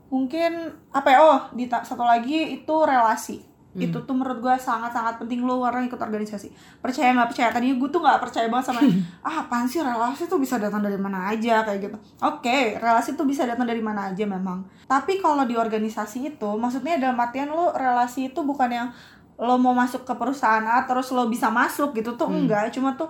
mungkin 0.09 0.53
apa 0.93 1.09
ya 1.09 1.19
oh 1.21 1.41
di 1.53 1.65
satu 1.67 2.05
lagi 2.05 2.61
itu 2.61 2.75
relasi. 2.85 3.39
Hmm. 3.73 3.89
itu 3.89 3.97
tuh 4.05 4.13
menurut 4.13 4.45
gue 4.45 4.53
sangat-sangat 4.53 5.17
penting 5.17 5.49
lo 5.49 5.65
orang 5.65 5.89
ikut 5.89 5.97
organisasi. 5.97 6.53
Percaya 6.85 7.17
nggak 7.17 7.33
percaya? 7.33 7.49
Tadinya 7.49 7.81
gue 7.81 7.89
tuh 7.89 8.05
nggak 8.05 8.21
percaya 8.21 8.45
banget 8.53 8.69
sama 8.69 8.85
ah 9.25 9.49
apaan 9.49 9.65
sih 9.65 9.81
relasi 9.81 10.29
tuh 10.29 10.37
bisa 10.37 10.61
datang 10.61 10.85
dari 10.85 11.01
mana 11.01 11.33
aja? 11.33 11.65
kayak 11.65 11.81
gitu. 11.81 11.97
Oke 12.21 12.77
relasi 12.77 13.17
tuh 13.17 13.25
bisa 13.25 13.49
datang 13.49 13.65
dari 13.65 13.81
mana 13.81 14.13
aja 14.13 14.29
memang. 14.29 14.69
Tapi 14.85 15.17
kalau 15.17 15.49
di 15.49 15.57
organisasi 15.57 16.37
itu 16.37 16.51
maksudnya 16.53 17.01
dalam 17.01 17.17
artian 17.17 17.49
lo 17.49 17.73
relasi 17.73 18.29
itu 18.29 18.45
bukan 18.45 18.69
yang 18.69 18.89
lo 19.35 19.55
mau 19.57 19.73
masuk 19.73 20.03
ke 20.03 20.13
perusahaan 20.13 20.63
A 20.63 20.83
terus 20.83 21.09
lo 21.09 21.25
bisa 21.27 21.49
masuk 21.49 21.93
gitu 21.93 22.15
tuh 22.15 22.27
Hmm. 22.27 22.45
enggak 22.45 22.69
cuma 22.71 22.93
tuh 22.93 23.09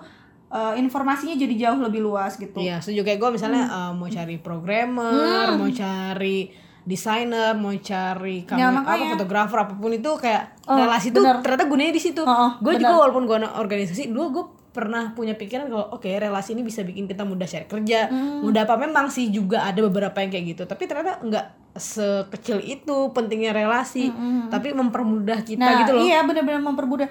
eh, 0.49 0.75
informasinya 0.77 1.33
jadi 1.33 1.55
jauh 1.59 1.81
lebih 1.81 2.01
luas 2.01 2.37
gitu 2.37 2.57
Iya, 2.57 2.77
setuju 2.79 3.03
kayak 3.03 3.19
gue 3.19 3.31
misalnya 3.33 3.65
Hmm. 3.65 3.75
eh, 3.75 3.93
mau 3.95 4.07
cari 4.07 4.37
programmer, 4.37 5.17
mau 5.55 5.67
cari 5.67 6.53
desainer, 6.83 7.55
mau 7.55 7.73
cari 7.75 8.43
Ya, 8.43 8.69
kamera, 8.69 8.69
apa 8.75 8.79
makanya. 8.85 9.11
fotografer 9.15 9.59
apa 9.61 9.73
pun 9.73 9.91
itu 9.91 10.11
kayak 10.15 10.43
Oh, 10.65 10.77
relasi 10.77 11.09
tuh 11.09 11.23
bener. 11.23 11.39
ternyata 11.41 11.65
gunanya 11.65 11.93
di 11.93 12.03
situ. 12.03 12.21
Oh, 12.21 12.29
oh, 12.29 12.51
gue 12.59 12.73
juga 12.77 12.95
walaupun 12.97 13.25
gue 13.25 13.39
organisasi, 13.39 14.11
dulu 14.11 14.27
gue 14.31 14.45
pernah 14.73 15.13
punya 15.13 15.33
pikiran 15.33 15.69
kalau 15.69 15.89
oke 15.91 16.09
relasi 16.09 16.53
ini 16.53 16.61
bisa 16.61 16.81
bikin 16.81 17.05
kita 17.05 17.23
mudah 17.23 17.45
cari 17.45 17.65
kerja, 17.67 18.09
Hmm. 18.09 18.43
mudah 18.43 18.63
apa 18.63 18.75
memang 18.77 19.09
sih 19.09 19.29
juga 19.29 19.63
ada 19.63 19.79
beberapa 19.81 20.17
yang 20.19 20.29
kayak 20.29 20.47
gitu. 20.51 20.63
Tapi 20.65 20.83
ternyata 20.85 21.17
nggak 21.19 21.47
sekecil 21.73 22.61
itu 22.61 22.97
pentingnya 23.11 23.51
relasi, 23.51 24.13
tapi 24.49 24.71
mempermudah 24.71 25.41
kita 25.41 25.59
Nah, 25.59 25.81
gitu 25.81 25.93
loh. 25.95 26.03
iya 26.03 26.21
benar-benar 26.21 26.61
mempermudah. 26.61 27.09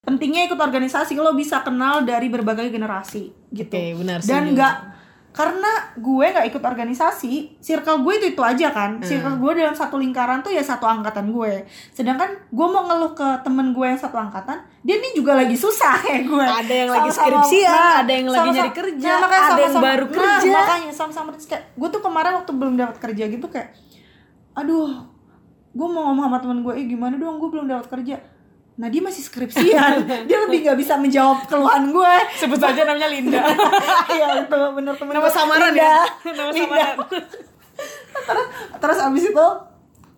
Pentingnya 0.00 0.44
ikut 0.44 0.56
organisasi 0.56 1.16
lo 1.16 1.32
bisa 1.32 1.60
kenal 1.60 2.04
dari 2.04 2.28
berbagai 2.28 2.68
generasi 2.68 3.32
gitu. 3.50 3.72
Oke, 3.72 3.96
benar 3.96 4.20
Dan 4.20 4.42
setuju. 4.44 4.52
nggak 4.52 4.74
karena 5.34 5.66
gue 5.98 6.26
nggak 6.30 6.46
ikut 6.46 6.62
organisasi, 6.62 7.58
circle 7.58 8.06
gue 8.06 8.22
itu 8.22 8.26
itu 8.38 8.42
aja 8.46 8.70
kan. 8.70 9.02
Hmm. 9.02 9.02
Circle 9.02 9.42
gue 9.42 9.50
dalam 9.58 9.74
satu 9.74 9.98
lingkaran 9.98 10.46
tuh 10.46 10.54
ya 10.54 10.62
satu 10.62 10.86
angkatan 10.86 11.34
gue. 11.34 11.66
Sedangkan 11.90 12.38
gue 12.54 12.66
mau 12.70 12.86
ngeluh 12.86 13.18
ke 13.18 13.42
temen 13.42 13.74
gue 13.74 13.82
yang 13.82 13.98
satu 13.98 14.14
angkatan, 14.14 14.62
dia 14.86 14.94
nih 14.94 15.18
juga 15.18 15.34
lagi 15.34 15.58
susah 15.58 15.98
kayak 15.98 16.30
gue. 16.30 16.46
Ada 16.46 16.74
yang 16.78 16.90
lagi 16.94 17.10
Sama-sama- 17.10 17.26
skripsian, 17.42 17.74
ada 17.74 18.12
yang 18.14 18.28
lagi 18.30 18.38
sama-sama- 18.38 18.56
nyari 18.62 18.72
kerja, 18.78 19.08
nah, 19.10 19.18
makanya 19.18 19.42
ada 19.42 19.50
yang 19.50 19.74
sama-sama- 19.74 19.86
baru 19.90 20.04
nah, 20.06 20.14
kerja. 20.14 20.52
makanya 20.54 20.92
sama-sama 20.94 21.28
kayak 21.34 21.64
gue 21.74 21.88
tuh 21.90 22.00
kemarin 22.00 22.32
waktu 22.38 22.52
belum 22.54 22.74
dapat 22.78 22.96
kerja 23.02 23.24
gitu 23.26 23.46
kayak 23.50 23.68
aduh 24.54 24.90
gue 25.74 25.88
mau 25.90 26.14
ngomong 26.14 26.30
sama 26.30 26.38
temen 26.38 26.58
gue 26.62 26.72
eh 26.78 26.86
gimana 26.86 27.18
dong 27.18 27.42
gue 27.42 27.50
belum 27.50 27.66
dapat 27.66 27.90
kerja 27.90 28.22
nah 28.74 28.86
dia 28.86 28.98
masih 28.98 29.22
skripsian 29.22 30.02
dia 30.28 30.38
lebih 30.40 30.62
nggak 30.62 30.74
bisa 30.74 30.94
menjawab 30.96 31.46
keluhan 31.46 31.88
gue 31.88 32.14
Sebut 32.34 32.58
saja 32.58 32.82
namanya 32.82 33.06
Linda. 33.06 33.38
iya 34.10 34.40
itu 34.40 34.50
bener 34.72 34.92
temen 34.92 35.12
Nama 35.12 35.28
samaran 35.28 35.70
Linda. 35.70 35.84
ya? 35.84 35.98
Nama 36.26 36.50
Linda. 36.50 36.58
samaran. 36.60 36.96
terus 38.26 38.46
terus 38.76 38.98
abis 39.00 39.24
itu 39.28 39.46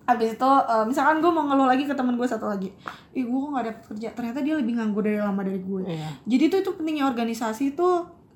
abis 0.05 0.29
itu 0.33 0.49
eh, 0.63 0.85
misalkan 0.85 1.19
gue 1.19 1.27
mau 1.27 1.43
ngeluh 1.43 1.67
lagi 1.67 1.83
ke 1.83 1.91
temen 1.91 2.15
gue 2.15 2.23
satu 2.23 2.47
lagi 2.47 2.71
ih 3.11 3.23
gue 3.23 3.37
kok 3.37 3.49
nggak 3.51 3.65
dapet 3.67 3.83
kerja 3.87 4.07
ternyata 4.11 4.39
dia 4.39 4.55
lebih 4.55 4.73
nganggur 4.75 5.01
dari 5.01 5.19
lama 5.19 5.41
dari 5.41 5.59
gue 5.59 5.81
Iya. 5.83 6.09
jadi 6.23 6.43
tuh 6.47 6.59
itu 6.61 6.71
pentingnya 6.73 7.05
organisasi 7.05 7.73
itu 7.73 7.87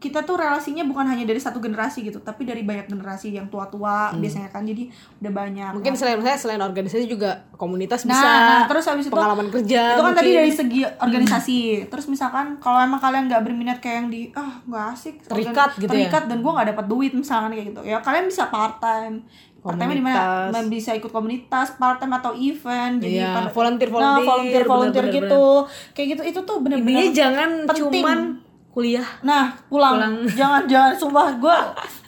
kita 0.02 0.20
tuh 0.22 0.34
relasinya 0.34 0.82
bukan 0.84 1.06
hanya 1.06 1.24
dari 1.24 1.38
satu 1.38 1.58
generasi 1.58 2.02
gitu 2.02 2.18
tapi 2.20 2.42
dari 2.42 2.62
banyak 2.62 2.90
generasi 2.90 3.32
yang 3.32 3.46
tua-tua 3.48 4.10
biasanya 4.14 4.50
kan 4.50 4.66
jadi 4.66 4.90
udah 5.16 5.32
banyak 5.32 5.50
Hmm. 5.64 5.78
Mungkin 5.78 5.94
selain 5.94 6.18
saya 6.20 6.36
selain 6.36 6.58
organisasi 6.60 7.06
juga 7.06 7.30
komunitas 7.54 8.04
Nah, 8.04 8.12
bisa. 8.12 8.26
nah, 8.26 8.62
terus 8.66 8.82
habis 8.84 9.06
itu 9.06 9.14
pengalaman 9.14 9.48
kerja. 9.48 9.82
itu 9.92 10.02
kan 10.02 10.12
tadi 10.12 10.26
mungkin. 10.28 10.42
dari 10.42 10.52
segi 10.52 10.80
organisasi 10.82 11.60
terus 11.88 12.06
misalkan 12.08 12.58
kalau 12.58 12.80
emang 12.80 12.98
kalian 12.98 13.28
nggak 13.28 13.42
berminat 13.42 13.78
kayak 13.78 13.96
yang 13.96 14.10
di 14.10 14.22
ah 14.34 14.58
nggak 14.64 14.86
asik 14.92 15.16
Terikat 15.22 15.54
organ- 15.70 15.78
gitu 15.78 15.86
ya? 15.86 15.94
terikat 16.02 16.24
dan 16.26 16.38
gue 16.40 16.52
nggak 16.52 16.68
dapat 16.72 16.86
duit 16.88 17.12
misalkan 17.14 17.50
kayak 17.52 17.68
gitu 17.70 17.82
ya 17.84 17.98
kalian 18.00 18.26
bisa 18.26 18.44
part 18.48 18.78
time 18.78 19.22
part 19.60 19.78
time 19.78 19.94
di 19.94 20.02
mana 20.02 20.50
bisa 20.66 20.90
ikut 20.92 21.08
komunitas 21.08 21.78
part 21.78 21.98
time 21.98 22.10
atau 22.12 22.34
event 22.34 22.98
jadi 22.98 23.22
Iya, 23.22 23.30
pada- 23.32 23.54
volunteer, 23.54 23.88
nah, 23.88 23.94
volunteer, 24.18 24.26
volunteer 24.26 24.64
volunteer 24.66 25.04
bener, 25.04 25.14
bener, 25.14 25.30
gitu 25.30 25.46
kayak 25.94 26.08
gitu 26.10 26.22
itu 26.26 26.40
tuh 26.42 26.58
Intinya 26.58 26.74
bener-bener 26.76 27.14
jangan 27.14 27.50
penting. 27.64 28.02
cuman 28.02 28.20
kuliah. 28.72 29.04
nah 29.20 29.52
pulang, 29.68 30.00
Pulang. 30.00 30.14
jangan 30.40 30.64
jangan 30.64 30.96
sumpah 30.96 31.28
gue 31.36 31.58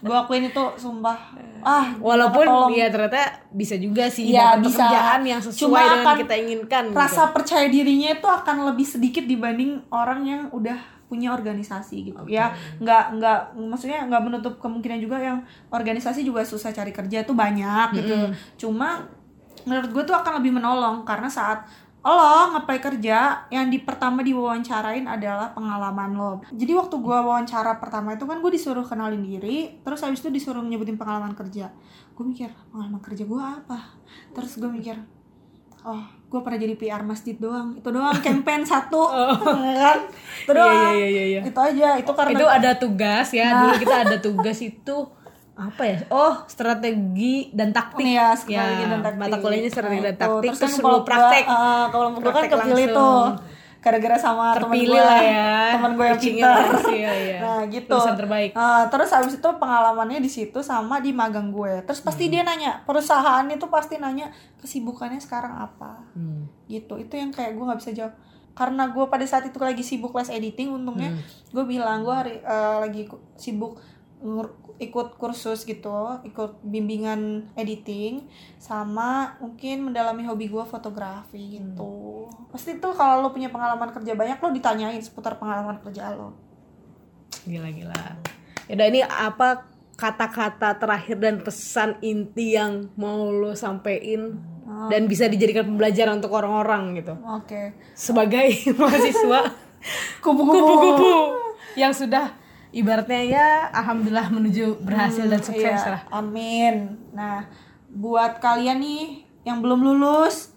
gue 0.02 0.16
akuin 0.16 0.48
itu 0.48 0.64
sumpah 0.76 1.18
ah 1.60 1.96
Walaupun 1.96 2.72
ya 2.72 2.88
ternyata 2.88 3.24
bisa 3.50 3.76
juga 3.76 4.08
sih 4.08 4.32
dapat 4.32 4.64
bisa. 4.64 4.84
pekerjaan 4.84 5.22
yang 5.24 5.40
sesuai 5.40 5.60
Cuma 5.62 5.80
dengan 5.80 6.00
akan 6.02 6.16
kita 6.20 6.36
inginkan. 6.38 6.84
gitu. 6.88 6.96
rasa 6.96 7.32
percaya 7.32 7.68
dirinya 7.68 8.10
itu 8.12 8.28
akan 8.28 8.68
lebih 8.68 8.84
sedikit 8.84 9.24
dibanding 9.24 9.80
orang 9.88 10.24
yang 10.24 10.42
udah 10.50 10.76
punya 11.06 11.30
organisasi 11.30 12.10
gitu 12.10 12.20
ya 12.26 12.50
nggak 12.80 13.04
nggak 13.16 13.40
maksudnya 13.64 14.02
nggak 14.04 14.24
menutup 14.24 14.58
kemungkinan 14.58 14.98
juga 14.98 15.22
yang 15.22 15.40
organisasi 15.70 16.26
juga 16.26 16.42
susah 16.42 16.74
cari 16.74 16.90
kerja 16.90 17.22
tuh 17.22 17.38
banyak 17.38 17.88
gitu 17.94 18.16
cuma 18.58 19.06
menurut 19.64 19.88
gue 19.90 20.04
tuh 20.04 20.16
akan 20.16 20.42
lebih 20.42 20.58
menolong 20.58 21.06
karena 21.06 21.30
saat 21.30 21.64
lo 22.04 22.52
ngeplay 22.52 22.84
kerja 22.84 23.48
yang 23.48 23.72
di 23.72 23.80
pertama 23.80 24.20
diwawancarain 24.20 25.08
adalah 25.08 25.56
pengalaman 25.56 26.12
lo. 26.20 26.32
Jadi 26.52 26.76
waktu 26.76 27.00
gua 27.00 27.24
wawancara 27.24 27.80
pertama 27.80 28.12
itu 28.12 28.28
kan 28.28 28.44
gue 28.44 28.52
disuruh 28.52 28.84
kenalin 28.84 29.24
diri 29.24 29.80
terus 29.88 30.04
habis 30.04 30.20
itu 30.20 30.28
disuruh 30.28 30.60
nyebutin 30.60 31.00
pengalaman 31.00 31.32
kerja. 31.32 31.72
Gue 32.12 32.28
mikir 32.28 32.52
pengalaman 32.76 33.00
kerja 33.00 33.24
gua 33.24 33.64
apa? 33.64 33.96
Terus 34.36 34.60
gue 34.60 34.68
mikir 34.68 35.00
oh 35.84 36.04
gue 36.28 36.40
pernah 36.44 36.60
jadi 36.60 36.76
PR 36.76 37.04
masjid 37.08 37.40
doang. 37.40 37.80
Itu 37.80 37.88
doang 37.88 38.20
campaign 38.20 38.68
satu. 38.76 39.08
Kan? 39.48 40.00
Itu 40.44 40.52
doang 40.52 40.76
Oh. 40.76 40.92
Iya, 40.92 41.08
iya, 41.08 41.08
iya, 41.08 41.24
iya. 41.40 41.42
itu 41.48 41.60
aja 41.60 41.88
itu 42.04 42.12
karena 42.12 42.32
itu 42.36 42.46
ada 42.52 42.72
tugas 42.76 43.28
ya. 43.32 43.48
Dulu 43.64 43.74
kita 43.80 43.96
ada 44.04 44.18
tugas 44.20 44.60
itu 44.60 44.98
apa 45.56 45.84
ya? 45.84 45.98
Oh 46.10 46.34
strategi 46.46 47.54
dan 47.54 47.70
taktik. 47.70 48.02
Iya, 48.04 48.34
strategi 48.34 48.84
dan 48.84 49.00
taktik. 49.00 49.22
mata 49.22 49.38
kuliahnya 49.38 49.70
strategi 49.70 50.00
Nah, 50.00 50.06
dan 50.06 50.16
taktik 50.18 50.50
Terus 50.50 50.58
terus, 50.58 50.74
kan 50.74 50.82
kalau 50.82 51.00
praktek 51.04 51.44
gua, 51.46 51.54
eh, 51.54 51.86
kalau 51.88 52.08
gua 52.12 52.32
kan 52.32 52.44
kepilih 52.48 52.88
tuh 52.90 53.18
gara-gara 53.78 54.16
sama 54.16 54.56
teman 54.56 54.80
gue 54.80 54.96
lah 54.96 55.20
ya. 55.20 55.76
Teman 55.76 55.92
gue 55.94 56.06
yang 56.08 56.16
pintar. 56.18 56.56
iya, 56.90 57.12
iya. 57.12 57.38
nah 57.44 57.60
gitu. 57.68 57.92
Lulusan 57.92 58.16
terbaik. 58.16 58.56
Eh, 58.56 58.84
terus 58.88 59.10
habis 59.12 59.34
itu 59.36 59.50
pengalamannya 59.54 60.20
di 60.20 60.32
situ 60.32 60.64
sama 60.64 60.98
di 60.98 61.12
magang 61.12 61.52
gue. 61.52 61.84
Terus 61.84 62.00
pasti 62.00 62.26
Hmm. 62.26 62.32
dia 62.32 62.42
nanya 62.42 62.72
perusahaan 62.82 63.44
itu 63.46 63.68
pasti 63.68 64.00
nanya 64.00 64.32
kesibukannya 64.58 65.20
sekarang 65.20 65.54
apa? 65.60 66.00
Hmm. 66.16 66.48
gitu. 66.66 66.96
Itu 66.96 67.14
yang 67.14 67.30
kayak 67.30 67.54
gue 67.54 67.62
nggak 67.62 67.78
bisa 67.78 67.92
jawab. 67.92 68.16
Karena 68.54 68.88
gue 68.88 69.04
pada 69.04 69.26
saat 69.28 69.44
itu 69.44 69.60
lagi 69.60 69.84
sibuk 69.84 70.16
les 70.16 70.32
editing 70.32 70.72
untungnya 70.72 71.12
Hmm. 71.12 71.20
gue 71.52 71.64
bilang 71.68 72.02
gue 72.02 72.16
hari 72.16 72.34
eh, 72.40 72.76
lagi 72.80 73.04
sibuk 73.36 73.84
ikut 74.80 75.20
kursus 75.22 75.68
gitu 75.68 76.18
ikut 76.26 76.64
bimbingan 76.66 77.52
editing 77.54 78.26
sama 78.58 79.38
mungkin 79.38 79.92
mendalami 79.92 80.26
hobi 80.26 80.50
gue 80.50 80.64
fotografi 80.66 81.60
gitu. 81.60 82.26
Pasti 82.50 82.80
tuh 82.82 82.96
kalau 82.96 83.22
lo 83.22 83.30
punya 83.30 83.52
pengalaman 83.54 83.92
kerja 83.94 84.16
banyak 84.16 84.40
lo 84.40 84.50
ditanyain 84.50 85.00
seputar 85.04 85.38
pengalaman 85.38 85.78
kerja 85.84 86.16
lo. 86.16 86.34
Gila 87.44 87.70
gila 87.70 88.04
Yaudah 88.72 88.88
ini 88.88 89.02
apa 89.04 89.68
kata-kata 89.94 90.80
terakhir 90.80 91.20
dan 91.22 91.44
pesan 91.44 92.00
inti 92.02 92.56
yang 92.58 92.90
mau 92.96 93.30
lo 93.30 93.54
sampein 93.54 94.54
Oh. 94.64 94.88
dan 94.88 95.12
bisa 95.12 95.28
dijadikan 95.28 95.68
pembelajaran 95.68 96.24
untuk 96.24 96.32
orang-orang 96.32 96.96
gitu? 97.04 97.14
Oke. 97.20 97.76
Sebagai 97.92 98.48
mahasiswa 98.80 99.52
kupu-kupu. 100.24 101.36
Yang 101.76 102.08
sudah 102.08 102.32
ibaratnya 102.74 103.22
ya 103.22 103.50
alhamdulillah 103.72 104.28
menuju 104.34 104.82
berhasil 104.82 105.30
dan 105.30 105.42
sukses 105.42 105.78
Iya, 105.78 105.94
lah. 105.94 106.02
Amin. 106.10 106.98
Nah 107.14 107.46
buat 107.88 108.42
kalian 108.42 108.82
nih 108.82 109.06
yang 109.46 109.62
belum 109.62 109.86
lulus 109.86 110.50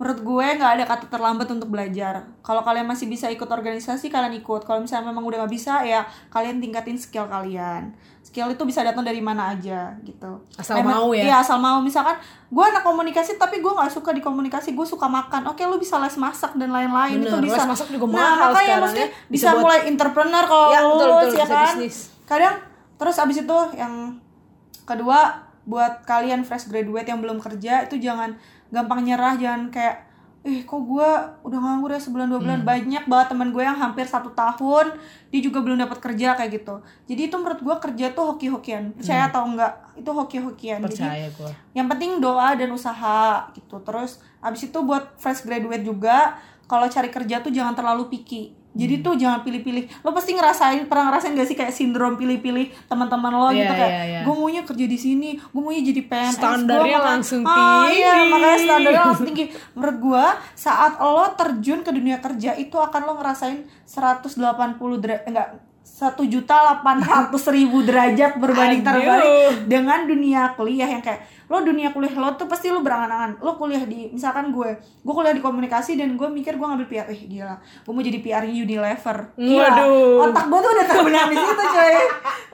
menurut 0.00 0.16
gue 0.18 0.46
nggak 0.56 0.72
ada 0.74 0.84
kata 0.88 1.06
terlambat 1.06 1.44
untuk 1.46 1.68
belajar. 1.68 2.24
Kalau 2.40 2.64
kalian 2.64 2.88
masih 2.88 3.04
bisa 3.04 3.28
ikut 3.28 3.44
organisasi 3.44 4.08
kalian 4.08 4.32
ikut. 4.34 4.64
Kalau 4.64 4.80
misalnya 4.80 5.12
memang 5.12 5.20
udah 5.22 5.44
nggak 5.44 5.52
bisa 5.52 5.84
ya 5.84 6.00
kalian 6.28 6.56
tingkatin 6.56 6.96
skill 6.96 7.28
kalian. 7.28 7.92
Skill 8.20 8.48
itu 8.48 8.64
bisa 8.64 8.80
datang 8.80 9.04
dari 9.04 9.20
mana 9.20 9.52
aja 9.52 9.92
gitu. 10.00 10.40
Asal 10.56 10.80
Memang- 10.80 11.04
mau 11.04 11.12
ya? 11.12 11.22
iya 11.22 11.36
asal 11.38 11.60
mau. 11.60 11.84
Misalkan 11.84 12.16
gue 12.48 12.64
anak 12.64 12.80
komunikasi 12.80 13.36
tapi 13.36 13.60
gue 13.60 13.68
nggak 13.68 13.92
suka 13.92 14.16
di 14.16 14.24
komunikasi. 14.24 14.72
Gue 14.72 14.88
suka 14.88 15.04
makan. 15.04 15.44
Oke 15.52 15.68
lu 15.68 15.76
bisa 15.76 16.00
les 16.00 16.16
masak 16.16 16.56
dan 16.56 16.72
lain-lain. 16.72 17.20
Itu 17.20 17.36
bisa. 17.36 17.60
les 17.60 17.68
masak 17.68 17.92
juga 17.92 18.08
nah, 18.08 18.48
makanya 18.48 18.80
maksudnya 18.80 19.04
ya. 19.04 19.12
bisa, 19.28 19.28
Bisa 19.28 19.48
buat- 19.52 19.62
mulai 19.62 19.80
entrepreneur 19.84 20.44
kalau 20.44 20.68
Ya, 20.70 20.80
betul, 20.80 21.08
betul, 21.12 21.36
ya 21.36 21.46
kan? 21.46 21.74
bisnis. 21.76 21.96
kadang 22.24 22.56
terus 22.96 23.16
abis 23.16 23.44
itu 23.44 23.56
yang 23.76 24.16
kedua 24.82 25.44
buat 25.62 26.02
kalian 26.02 26.40
fresh 26.40 26.66
graduate 26.66 27.04
yang 27.04 27.20
belum 27.20 27.36
kerja 27.36 27.84
itu 27.84 28.00
jangan 28.00 28.32
gampang 28.70 29.02
nyerah 29.02 29.34
jangan 29.34 29.68
kayak 29.68 30.06
eh 30.40 30.64
kok 30.64 30.80
gue 30.80 31.08
udah 31.42 31.58
nganggur 31.58 31.90
ya 31.90 32.00
sebulan 32.00 32.24
dua 32.26 32.38
Hmm. 32.38 32.46
bulan 32.48 32.60
banyak 32.64 33.04
banget 33.04 33.26
teman 33.28 33.48
gue 33.50 33.60
yang 33.60 33.76
hampir 33.76 34.08
satu 34.08 34.32
tahun 34.32 34.96
dia 35.28 35.40
juga 35.42 35.60
belum 35.60 35.76
dapat 35.78 36.00
kerja 36.00 36.32
kayak 36.32 36.50
gitu 36.56 36.80
jadi 37.04 37.28
itu 37.28 37.36
menurut 37.36 37.60
gue 37.60 37.76
kerja 37.78 38.06
tuh 38.10 38.24
hoki-hokian 38.26 38.96
percaya 38.96 39.28
atau 39.28 39.44
enggak 39.44 39.68
itu 39.94 40.08
hoki-hokian 40.08 40.78
jadi 40.78 40.82
Hmm. 40.82 40.88
percaya 40.88 41.26
gue 41.28 41.50
yang 41.74 41.86
penting 41.86 42.10
doa 42.18 42.54
dan 42.54 42.70
usaha 42.70 43.20
gitu 43.52 43.76
terus 43.80 44.10
abis 44.40 44.64
itu 44.64 44.78
buat 44.80 45.12
fresh 45.14 45.44
graduate 45.44 45.84
juga 45.84 46.40
kalau 46.64 46.88
cari 46.88 47.10
kerja 47.10 47.38
tuh 47.38 47.52
jangan 47.52 47.74
terlalu 47.74 48.08
picky 48.08 48.44
Hmm. 48.48 48.59
Jadi 48.72 49.00
tuh 49.00 49.14
jangan 49.14 49.40
pilih-pilih 49.40 49.84
lo 50.00 50.10
pasti 50.10 50.30
ngerasain 50.30 50.86
pernah 50.86 51.10
ngerasain 51.10 51.32
gak 51.32 51.44
sih 51.44 51.54
kayak 51.54 51.70
sindrom 51.70 52.14
pilih-pilih 52.14 52.70
teman-teman 52.86 53.32
lo 53.32 53.48
Iya, 53.48 53.58
gitu 53.60 53.74
kayak 53.74 53.90
iya, 53.90 54.04
iya. 54.06 54.20
gue 54.22 54.30
maunya 54.32 54.62
kerja 54.62 54.84
di 54.84 54.94
sini 54.96 55.30
gue 55.34 55.58
maunya 55.60 55.82
jadi 55.82 56.02
PNS 56.04 56.34
Standarnya 56.36 56.96
gua 56.96 57.08
langsung 57.08 57.42
Ah, 57.42 57.88
iya 57.88 58.12
tinggi. 58.16 58.30
makanya 58.30 58.58
standarnya 58.60 59.02
langsung 59.04 59.26
tinggi 59.26 59.44
menurut 59.74 59.96
gue 60.00 60.24
saat 60.54 60.92
lo 60.96 61.24
terjun 61.34 61.80
ke 61.80 61.90
dunia 61.90 62.16
kerja 62.18 62.50
itu 62.54 62.76
akan 62.76 63.00
lo 63.02 63.12
ngerasain 63.16 63.58
180 63.84 64.38
derajat 64.96 65.22
enggak 65.26 65.48
satu 65.80 66.24
juta 66.24 66.56
delapan 66.56 66.96
ratus 66.98 67.44
ribu 67.48 67.80
derajat 67.80 68.36
berbanding 68.36 68.80
terbalik 68.80 69.28
dengan 69.66 70.04
dunia 70.04 70.52
kuliah 70.54 70.86
yang 70.86 71.00
kayak 71.00 71.20
lo 71.44 71.60
dunia 71.60 71.90
kuliah 71.90 72.14
lo 72.14 72.30
tuh 72.34 72.46
pasti 72.46 72.70
lo 72.70 72.78
berangan-angan. 72.78 73.40
Lo 73.40 73.54
kuliah 73.54 73.82
di 73.82 74.08
misalkan 74.08 74.48
gue 74.48 74.70
gue 74.78 75.12
kuliah 75.12 75.32
di 75.32 75.40
komunikasi 75.40 75.94
dan 75.94 76.14
gue 76.14 76.24
mikir 76.26 76.54
gue 76.54 76.62
ngambil 76.62 76.86
PR 76.86 77.06
eh 77.06 77.20
gila 77.20 77.52
gue 77.58 77.90
mau 77.90 78.00
jadi 78.00 78.18
PR 78.18 78.44
Unilever. 78.46 79.18
Gila 79.34 79.60
Waduh. 79.66 80.24
otak 80.24 80.44
gue 80.46 80.58
tuh 80.58 80.70
udah 80.70 80.86
terbenam 80.86 81.26
di 81.26 81.36
situ 81.36 81.64
coy 81.66 81.94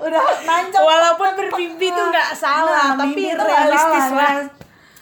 udah 0.01 0.23
nancap 0.43 0.83
walaupun 0.83 1.29
bermimpi 1.37 1.87
tuh 1.89 2.07
nggak 2.09 2.31
salah 2.33 2.95
Nah, 2.95 3.05
tapi 3.05 3.23
realistis 3.29 4.07
lah. 4.11 4.33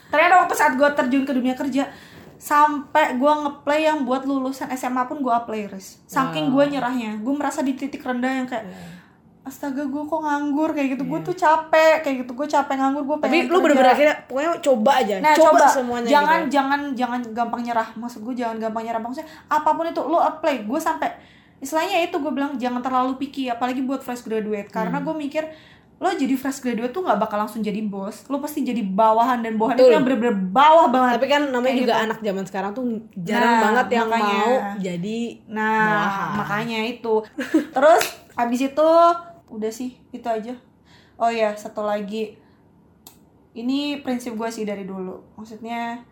ternyata 0.07 0.35
waktu 0.39 0.55
saat 0.55 0.73
gue 0.75 0.89
terjun 0.95 1.23
ke 1.23 1.33
dunia 1.33 1.55
kerja 1.55 1.87
sampai 2.37 3.17
gue 3.17 3.33
ngeplay 3.33 3.85
yang 3.85 4.03
buat 4.03 4.23
lulusan 4.23 4.69
SMA 4.73 5.07
pun 5.07 5.21
gue 5.21 5.31
apply 5.31 5.71
res 5.71 6.03
saking 6.05 6.51
gue 6.51 6.65
nyerahnya. 6.71 7.19
Gue 7.21 7.35
merasa 7.35 7.61
di 7.61 7.73
titik 7.73 8.01
rendah 8.01 8.33
yang 8.33 8.47
kayak 8.47 8.67
astaga 9.45 9.85
gue 9.85 10.03
kok 10.03 10.21
nganggur? 10.21 10.73
Kayak 10.73 10.97
gitu. 10.97 11.05
Gue 11.05 11.21
tuh 11.21 11.37
capek 11.37 12.01
kayak 12.01 12.17
gitu. 12.25 12.33
Gue 12.33 12.49
capek 12.49 12.75
nganggur 12.75 13.03
gue 13.05 13.17
tapi 13.23 13.39
lu 13.47 13.59
bener-bener 13.61 13.93
akhirnya 13.93 14.17
pokoknya 14.25 14.51
coba 14.61 14.91
aja. 15.05 15.15
Nah, 15.21 15.35
coba, 15.37 15.51
coba, 15.61 15.67
semuanya 15.69 16.09
jangan 16.09 16.39
gitu. 16.45 16.53
jangan 16.57 16.81
jangan 16.97 17.21
gampang 17.37 17.63
nyerah. 17.63 17.89
Maksud 17.95 18.21
gue 18.25 18.35
jangan 18.35 18.57
gampang 18.59 18.83
nyerah. 18.89 19.01
Maksudnya 19.01 19.29
apa 19.47 19.71
pun 19.77 19.85
itu 19.85 20.03
lo 20.05 20.19
apply. 20.19 20.65
Gue 20.65 20.81
sampai 20.81 21.09
istilahnya 21.61 22.05
itu 22.05 22.17
gue 22.21 22.33
bilang 22.33 22.57
jangan 22.57 22.81
terlalu 22.81 23.21
picky. 23.21 23.53
Apalagi 23.53 23.85
buat 23.85 24.01
fresh 24.01 24.25
graduate. 24.25 24.73
Karena 24.73 24.99
Hmm. 25.01 25.07
gue 25.07 25.15
mikir 25.17 25.45
lo 25.95 26.11
jadi 26.11 26.35
fresh 26.35 26.59
graduate 26.59 26.91
tuh 26.91 27.01
nggak 27.01 27.17
bakal 27.17 27.39
langsung 27.39 27.61
jadi 27.61 27.81
bos. 27.81 28.27
Lo 28.27 28.37
pasti 28.37 28.61
jadi 28.61 28.83
bawahan 28.83 29.41
dan 29.41 29.55
bawahan 29.55 29.75
Betul. 29.75 29.87
itu 29.87 29.95
yang 29.95 30.05
bener-bener 30.05 30.37
bawah 30.51 30.87
banget. 30.87 31.11
tapi 31.15 31.27
kan 31.29 31.43
namanya 31.47 31.71
Kayak 31.71 31.81
juga 31.81 31.95
gitu. 31.95 32.05
anak 32.05 32.19
zaman 32.21 32.45
sekarang 32.45 32.71
tuh 32.73 32.85
jarang 33.17 33.49
Nah, 33.51 33.63
banget 33.63 33.87
yang 33.93 34.09
makanya. 34.09 34.35
mau 34.37 34.53
jadi 34.79 35.21
Nah, 35.47 35.81
bawahan. 35.81 36.31
makanya 36.37 36.79
itu. 36.85 37.15
Terus 37.71 38.05
habis 38.33 38.61
itu 38.61 38.89
udah 39.49 39.71
sih 39.71 39.91
itu 40.11 40.27
aja. 40.27 40.55
Oh 41.15 41.31
ya, 41.31 41.55
satu 41.55 41.81
lagi. 41.81 42.35
Ini 43.53 44.03
prinsip 44.03 44.35
gue 44.35 44.51
sih 44.51 44.63
dari 44.63 44.83
dulu. 44.83 45.23
Maksudnya 45.35 46.03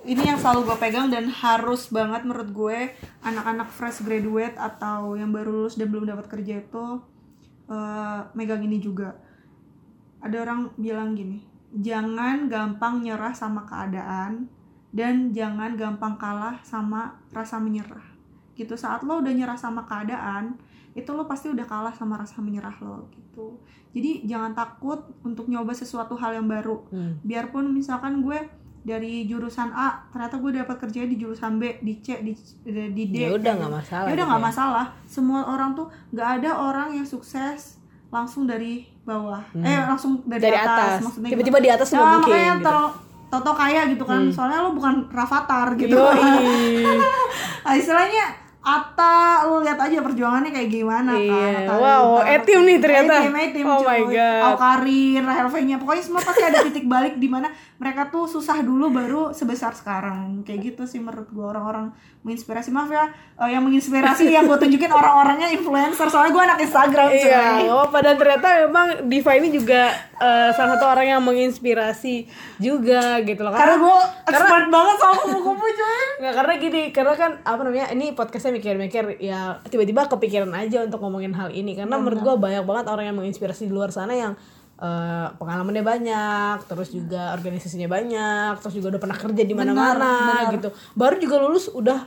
ini 0.00 0.22
yang 0.22 0.38
selalu 0.38 0.64
gue 0.64 0.76
pegang 0.78 1.10
dan 1.10 1.28
harus 1.28 1.90
banget 1.90 2.22
menurut 2.22 2.48
gue 2.48 2.78
anak-anak 3.20 3.68
fresh 3.68 4.00
graduate 4.00 4.54
atau 4.54 5.12
yang 5.12 5.28
baru 5.28 5.50
lulus 5.60 5.74
dan 5.74 5.90
belum 5.90 6.06
dapat 6.06 6.24
kerja 6.26 6.62
itu 6.62 7.02
eh, 7.70 8.20
megang 8.34 8.66
ini 8.66 8.82
juga. 8.82 9.14
Ada 10.20 10.44
orang 10.44 10.74
bilang 10.76 11.16
gini, 11.16 11.40
jangan 11.72 12.50
gampang 12.50 13.00
nyerah 13.00 13.32
sama 13.32 13.64
keadaan 13.64 14.50
dan 14.90 15.30
jangan 15.30 15.78
gampang 15.78 16.18
kalah 16.18 16.58
sama 16.66 17.16
rasa 17.30 17.62
menyerah. 17.62 18.04
Gitu 18.58 18.74
saat 18.76 19.06
lo 19.06 19.22
udah 19.22 19.32
nyerah 19.32 19.56
sama 19.56 19.86
keadaan, 19.86 20.58
itu 20.92 21.08
lo 21.14 21.24
pasti 21.24 21.48
udah 21.48 21.64
kalah 21.64 21.94
sama 21.94 22.18
rasa 22.18 22.42
menyerah 22.42 22.74
lo 22.82 23.06
gitu. 23.14 23.56
Jadi 23.94 24.26
jangan 24.26 24.52
takut 24.52 25.06
untuk 25.22 25.46
nyoba 25.46 25.70
sesuatu 25.70 26.18
hal 26.18 26.42
yang 26.42 26.50
baru 26.50 26.82
Hmm. 26.90 27.18
biarpun 27.22 27.70
misalkan 27.70 28.20
gue 28.22 28.38
dari 28.80 29.28
jurusan 29.28 29.70
A 29.70 30.08
ternyata 30.08 30.40
gue 30.40 30.56
dapat 30.56 30.76
kerja 30.80 31.04
di 31.04 31.20
jurusan 31.20 31.60
B 31.60 31.76
di 31.84 32.00
C 32.00 32.24
di 32.24 32.32
di 32.64 33.04
D 33.12 33.28
ya 33.28 33.36
udah 33.36 33.52
nggak 33.60 33.72
masalah 33.72 34.06
ya 34.08 34.12
udah 34.12 34.16
gitu 34.16 34.30
nggak 34.32 34.44
masalah 34.48 34.86
semua 35.04 35.40
orang 35.52 35.76
tuh 35.76 35.86
nggak 36.10 36.28
ada 36.40 36.50
orang 36.56 36.88
yang 36.96 37.04
sukses 37.04 37.76
langsung 38.08 38.48
dari 38.48 38.88
bawah 39.04 39.44
eh 39.54 39.80
langsung 39.84 40.24
dari, 40.24 40.40
Hmm. 40.40 40.48
Dari 40.48 40.56
atas, 40.56 40.80
atas. 40.80 41.00
maksudnya 41.04 41.30
Tiba-tiba 41.30 41.58
gitu. 41.60 41.66
di 41.66 41.70
atas 41.70 41.88
ya, 41.88 41.94
nggak 41.94 42.08
mungkin, 42.08 42.32
makanya 42.32 42.54
gitu. 42.56 42.76
tau 43.30 43.40
tau 43.44 43.54
kaya 43.54 43.80
gitu 43.86 44.04
kan 44.08 44.22
soalnya 44.32 44.58
lo 44.66 44.70
bukan 44.74 44.94
rafathar 45.12 45.68
gitu 45.78 45.94
nah, 47.64 47.74
istilahnya 47.76 48.24
Atta 48.60 49.16
lu 49.48 49.64
lihat 49.64 49.80
aja 49.80 49.98
perjuangannya 49.98 50.52
kayak 50.52 50.68
gimana 50.68 51.16
Iya, 51.16 51.64
kan 51.64 51.80
wow. 51.80 52.20
A-team 52.20 52.60
nih 52.62 52.76
ternyata. 52.76 53.24
A-team, 53.24 53.32
A-team, 53.34 53.64
Oh 53.64 53.80
my. 53.80 54.00
God. 54.04 54.40
Awkarin, 54.52 55.22
Rahel 55.24 55.48
V-nya 55.48 55.76
pokoknya 55.76 56.04
semua 56.04 56.20
pasti 56.20 56.44
ada 56.44 56.60
titik 56.60 56.84
balik 56.84 57.16
di 57.16 57.24
mana 57.24 57.48
mereka 57.76 58.06
tuh 58.06 58.28
susah 58.28 58.60
dulu 58.60 58.92
baru 58.92 59.32
sebesar 59.32 59.72
sekarang 59.72 60.44
kayak 60.44 60.60
gitu 60.70 60.84
sih 60.84 61.00
menurut 61.00 61.32
gua 61.32 61.56
orang-orang 61.56 61.88
menginspirasi 62.20 62.68
maaf 62.68 62.92
ya 62.92 63.08
eh, 63.38 63.48
yang 63.48 63.64
menginspirasi 63.64 64.28
yang 64.28 64.44
gue 64.44 64.58
tunjukin 64.58 64.92
orang-orangnya 64.92 65.48
influencer 65.48 66.04
soalnya 66.04 66.36
gue 66.36 66.44
anak 66.44 66.58
Instagram 66.60 67.08
cuy 67.08 67.24
Iya, 67.24 67.72
oh 67.72 67.88
padahal 67.88 68.20
ternyata 68.20 68.68
memang 68.68 68.86
Diva 69.08 69.32
ini 69.32 69.48
juga 69.48 69.88
eh, 70.20 70.52
salah 70.52 70.76
satu 70.76 70.84
orang 70.86 71.06
yang 71.08 71.22
menginspirasi 71.24 72.28
juga 72.60 73.24
gitu 73.24 73.40
loh. 73.40 73.56
karena 73.56 73.80
gue 73.80 73.96
expert 74.28 74.66
banget 74.68 74.96
sama 75.00 75.14
kupu-kupu 75.18 75.64
cuy 75.64 76.00
Nggak, 76.20 76.34
karena 76.36 76.52
gini, 76.60 76.82
karena 76.92 77.14
kan 77.16 77.30
apa 77.40 77.60
namanya 77.64 77.86
ini 77.90 78.12
podcastnya 78.12 78.49
mikir-mikir 78.50 79.04
ya 79.18 79.58
tiba-tiba 79.64 80.06
kepikiran 80.06 80.50
aja 80.52 80.82
untuk 80.82 80.98
ngomongin 80.98 81.32
hal 81.32 81.48
ini 81.48 81.74
karena 81.74 81.96
menurut 81.96 82.20
gua 82.20 82.34
banyak 82.36 82.62
banget 82.62 82.86
orang 82.86 83.04
yang 83.06 83.16
menginspirasi 83.16 83.66
di 83.66 83.72
luar 83.72 83.90
sana 83.90 84.12
yang 84.12 84.32
eh, 84.76 85.26
pengalamannya 85.34 85.82
banyak, 85.82 86.56
terus 86.64 86.88
juga 86.88 87.32
organisasinya 87.32 87.84
banyak, 87.86 88.52
terus 88.58 88.74
juga 88.74 88.86
udah 88.90 89.00
pernah 89.00 89.18
kerja 89.18 89.42
di 89.42 89.52
mana-mana 89.52 90.12
gitu. 90.50 90.68
Baru 90.92 91.16
juga 91.16 91.36
lulus 91.38 91.68
udah 91.68 92.00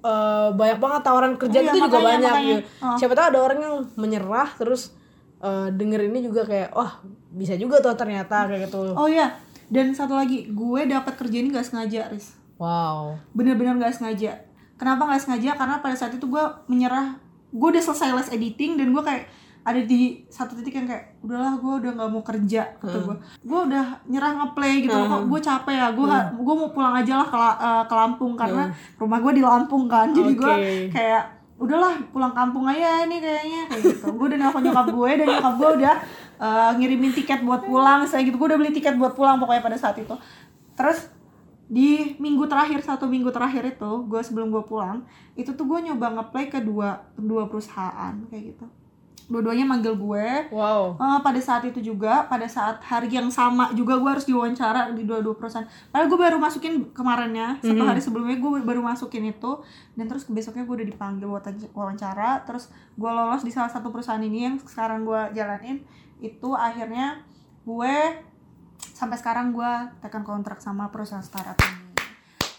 eh, 0.00 0.48
banyak 0.50 0.78
banget 0.78 1.00
tawaran 1.02 1.34
kerja 1.36 1.58
Iya, 1.60 1.70
itu 1.70 1.78
juga 1.78 1.96
makanya, 1.96 2.08
banyak 2.10 2.32
makanya. 2.32 2.56
gitu. 2.58 2.62
Siapa 2.98 3.12
tahu 3.14 3.26
ada 3.30 3.38
orang 3.40 3.58
yang 3.60 3.74
menyerah 3.94 4.48
terus 4.54 4.90
eh, 5.38 5.68
denger 5.70 6.00
ini 6.06 6.18
juga 6.22 6.42
kayak 6.42 6.70
wah 6.72 6.98
bisa 7.30 7.52
juga 7.54 7.78
tuh 7.78 7.92
ternyata 7.92 8.48
kayak 8.48 8.66
gitu. 8.66 8.90
oh 8.90 9.04
iya 9.04 9.36
dan 9.68 9.92
satu 9.92 10.14
lagi 10.14 10.48
gue 10.48 10.80
dapat 10.86 11.12
kerja 11.14 11.36
ini 11.36 11.52
gak 11.52 11.66
sengaja 11.66 12.08
Riz 12.08 12.32
Wow. 12.56 13.20
bener-bener 13.30 13.76
gak 13.76 13.92
sengaja 13.92 14.45
kenapa 14.76 15.08
gak 15.08 15.20
sengaja? 15.24 15.56
Karena 15.56 15.80
pada 15.80 15.96
saat 15.96 16.12
itu 16.14 16.24
gue 16.28 16.44
menyerah. 16.70 17.16
Gue 17.52 17.72
udah 17.72 17.82
selesai 17.82 18.12
les 18.12 18.28
editing 18.32 18.76
dan 18.76 18.92
gue 18.92 19.02
kayak 19.02 19.24
ada 19.66 19.82
di 19.82 20.22
satu 20.30 20.54
titik 20.54 20.78
yang 20.78 20.86
kayak 20.86 21.18
udahlah 21.26 21.58
gue 21.58 21.72
udah 21.82 21.90
nggak 21.98 22.10
mau 22.14 22.22
kerja 22.22 22.78
kata 22.78 23.02
gue 23.02 23.16
gue 23.42 23.60
udah 23.66 23.98
nyerah 24.06 24.32
ngeplay 24.38 24.86
gitu 24.86 24.94
loh 24.94 25.10
kok 25.10 25.22
gue 25.26 25.40
capek 25.42 25.74
ya? 25.74 25.86
Gue 25.90 26.06
gue 26.38 26.54
mau 26.54 26.70
pulang 26.70 26.94
aja 26.94 27.18
lah 27.18 27.26
ke, 27.26 27.36
eh, 27.36 27.84
ke 27.90 27.94
Lampung 27.98 28.38
karena 28.38 28.70
rumah 28.94 29.18
gue 29.18 29.32
di 29.34 29.42
Lampung 29.42 29.90
kan. 29.90 30.14
Jadi 30.14 30.32
gue 30.38 30.54
Oke. 30.54 30.94
kayak 30.94 31.22
udahlah 31.58 31.98
pulang 32.14 32.30
kampung 32.30 32.62
aja 32.70 33.10
nih 33.10 33.18
kayaknya. 33.18 33.62
Kayak 33.66 33.82
gitu. 33.90 34.06
Gue 34.14 34.26
udah 34.30 34.38
nelfon 34.38 34.62
nyokap 34.62 34.86
gue 34.86 35.10
dan 35.18 35.26
nyokap 35.34 35.54
gue 35.58 35.70
udah 35.82 35.94
eh, 36.38 36.70
ngirimin 36.78 37.12
tiket 37.18 37.40
buat 37.42 37.62
pulang 37.66 38.06
saya 38.06 38.22
gitu 38.22 38.38
gue 38.38 38.46
udah 38.54 38.58
beli 38.62 38.70
tiket 38.70 38.94
buat 38.94 39.18
pulang 39.18 39.42
pokoknya 39.42 39.66
pada 39.66 39.74
saat 39.74 39.98
itu. 39.98 40.14
Terus 40.78 41.10
di 41.66 42.14
minggu 42.22 42.46
terakhir 42.46 42.78
satu 42.78 43.10
minggu 43.10 43.34
terakhir 43.34 43.66
itu 43.66 44.06
gue 44.06 44.20
sebelum 44.22 44.54
gue 44.54 44.62
pulang 44.62 45.02
itu 45.34 45.50
tuh 45.50 45.66
gue 45.66 45.90
nyoba 45.90 46.14
ngeplay 46.14 46.46
ke 46.46 46.62
dua 46.62 47.02
dua 47.18 47.50
perusahaan 47.50 48.14
kayak 48.30 48.54
gitu. 48.54 48.66
Dua-duanya 49.26 49.66
manggil 49.66 49.98
gue. 49.98 50.54
Wow. 50.54 50.94
Eh, 50.94 51.18
pada 51.18 51.40
saat 51.42 51.66
itu 51.66 51.82
juga 51.82 52.30
pada 52.30 52.46
saat 52.46 52.78
hari 52.78 53.10
yang 53.10 53.26
sama 53.26 53.74
juga 53.74 53.98
gue 53.98 54.06
harus 54.06 54.22
diwawancara 54.22 54.94
di 54.94 55.02
dua-dua 55.02 55.34
perusahaan. 55.34 55.66
Padahal 55.90 56.06
gue 56.06 56.18
baru 56.22 56.38
masukin 56.38 56.94
kemarinnya 56.94 57.58
satu 57.58 57.82
hari 57.82 57.98
sebelumnya 57.98 58.38
gue 58.38 58.50
baru 58.62 58.78
masukin 58.86 59.26
itu. 59.26 59.58
Dan 59.98 60.06
terus 60.06 60.30
besoknya 60.30 60.62
gue 60.62 60.74
udah 60.78 60.86
dipanggil 60.86 61.26
buat 61.26 61.42
wawancara. 61.74 62.46
Terus 62.46 62.70
gue 62.94 63.10
lolos 63.10 63.42
di 63.42 63.50
salah 63.50 63.66
satu 63.66 63.90
perusahaan 63.90 64.22
ini 64.22 64.46
yang 64.46 64.62
sekarang 64.62 65.02
gue 65.02 65.34
jalanin. 65.34 65.82
Itu 66.22 66.54
akhirnya 66.54 67.26
gue 67.66 67.94
sampai 68.96 69.20
sekarang 69.20 69.52
gue 69.52 69.72
tekan 70.00 70.24
kontrak 70.24 70.64
sama 70.64 70.88
perusahaan 70.88 71.20
startup 71.20 71.60
ini. 71.60 71.92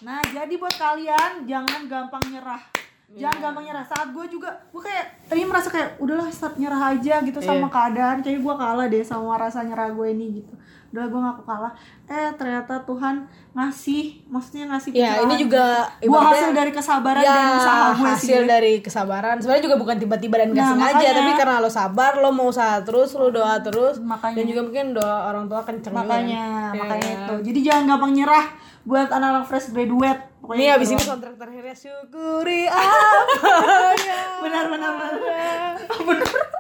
Nah 0.06 0.22
jadi 0.22 0.54
buat 0.54 0.78
kalian 0.78 1.50
jangan 1.50 1.90
gampang 1.90 2.22
nyerah 2.30 2.62
jangan 3.10 3.40
gampang 3.42 3.64
nyerah 3.66 3.84
saat 3.84 4.08
gue 4.10 4.26
juga 4.28 4.52
gue 4.68 4.82
kayak 4.82 5.06
tadi 5.26 5.42
merasa 5.42 5.70
kayak 5.70 5.96
udahlah 5.98 6.28
start 6.28 6.56
nyerah 6.56 6.92
aja 6.92 7.22
gitu 7.22 7.40
sama 7.40 7.68
keadaan 7.68 8.20
kayak 8.20 8.40
gue 8.40 8.54
kalah 8.54 8.86
deh 8.86 9.00
sama 9.02 9.38
rasa 9.38 9.64
nyerah 9.64 9.88
gue 9.90 10.08
ini 10.10 10.28
gitu 10.38 10.54
udah 10.88 11.04
gue 11.06 11.20
ngaku 11.22 11.44
kalah 11.44 11.72
eh 12.06 12.32
ternyata 12.34 12.80
Tuhan 12.82 13.24
ngasih 13.54 14.04
maksudnya 14.26 14.66
ngasih 14.68 14.90
Ya, 14.90 15.00
ini 15.20 15.36
pencerahan. 15.36 15.36
juga 15.38 15.66
Buah 15.78 16.00
ibaratnya- 16.02 16.32
hasil 16.34 16.50
dari 16.54 16.72
kesabaran 16.72 17.22
ya, 17.22 17.28
dan 17.30 17.48
usaha 17.54 17.76
gue 17.78 17.96
sih 17.98 18.08
hasil 18.10 18.38
gue. 18.38 18.48
dari 18.50 18.74
kesabaran 18.78 19.36
sebenarnya 19.38 19.64
juga 19.64 19.78
bukan 19.78 19.96
tiba-tiba 19.98 20.36
dan 20.38 20.48
gak 20.50 20.58
Nah, 20.58 20.70
sengaja 20.70 20.96
makanya. 20.98 21.12
tapi 21.18 21.32
karena 21.34 21.56
lo 21.58 21.70
sabar 21.70 22.12
lo 22.18 22.30
mau 22.30 22.48
usaha 22.48 22.76
terus 22.82 23.10
lo 23.14 23.28
doa 23.30 23.56
terus 23.60 23.96
Makanya. 24.00 24.36
dan 24.38 24.46
juga 24.46 24.62
mungkin 24.64 24.86
doa 24.94 25.18
orang 25.26 25.46
tua 25.46 25.62
kenceng 25.62 25.92
makanya 25.94 26.44
kan. 26.44 26.72
Ya 26.74 26.78
makanya 26.78 27.04
kan? 27.06 27.20
itu 27.22 27.36
jadi 27.46 27.60
jangan 27.62 27.84
gampang 27.90 28.12
nyerah 28.14 28.46
buat 28.84 29.08
anak-anak 29.10 29.44
fresh 29.46 29.68
graduate 29.70 30.22
pokoknya 30.42 30.58
ini 30.58 30.68
itu 30.68 30.78
abis 30.78 30.88
ini 30.88 30.98
doang. 30.98 31.10
kontrak 31.18 31.34
terakhirnya 31.36 31.76
syukuri 31.76 32.64
apa 32.70 33.92
yang 33.98 34.30
benar 34.44 34.66
benar 34.72 34.92
benar. 34.98 35.74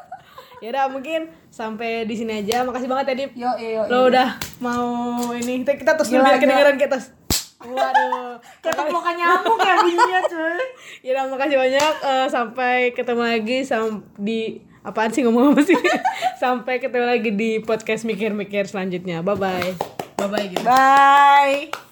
Ya 0.58 0.74
udah 0.74 0.90
mungkin 0.90 1.30
sampai 1.54 2.10
di 2.10 2.18
sini 2.18 2.42
aja. 2.42 2.66
Makasih 2.66 2.90
banget 2.90 3.14
ya 3.14 3.16
Dip. 3.22 3.32
Yo 3.38 3.52
yo 3.62 3.86
lo 3.94 4.10
udah 4.10 4.42
mau 4.58 5.30
ini. 5.38 5.62
Kita, 5.62 5.78
kita 5.78 5.94
terus 5.94 6.10
dulu 6.10 6.26
biar 6.26 6.42
kedengeran 6.42 6.82
kita 6.82 6.98
waduh. 7.62 8.42
Kayak 8.66 8.76
tepokan 8.82 9.16
nyamuk 9.18 9.60
ya 9.62 9.74
bunyinya 9.82 10.22
cuy 10.26 10.58
ya 11.06 11.10
udah 11.14 11.24
makasih 11.30 11.58
banyak. 11.62 11.94
Eh, 12.02 12.28
sampai 12.34 12.76
ketemu 12.98 13.24
lagi 13.38 13.58
sam 13.70 14.02
di 14.18 14.66
apaan 14.82 15.14
sih 15.14 15.22
ngomong 15.26 15.54
apa 15.54 15.62
sih? 15.62 15.78
Sampai 16.42 16.82
ketemu 16.82 17.06
lagi 17.06 17.30
di 17.38 17.62
podcast 17.62 18.10
mikir-mikir 18.10 18.66
selanjutnya. 18.66 19.22
Bye 19.22 19.38
bye 19.38 19.70
bye 20.18 20.26
bye 20.26 20.46
gitu 20.50 20.66
bye 20.66 21.87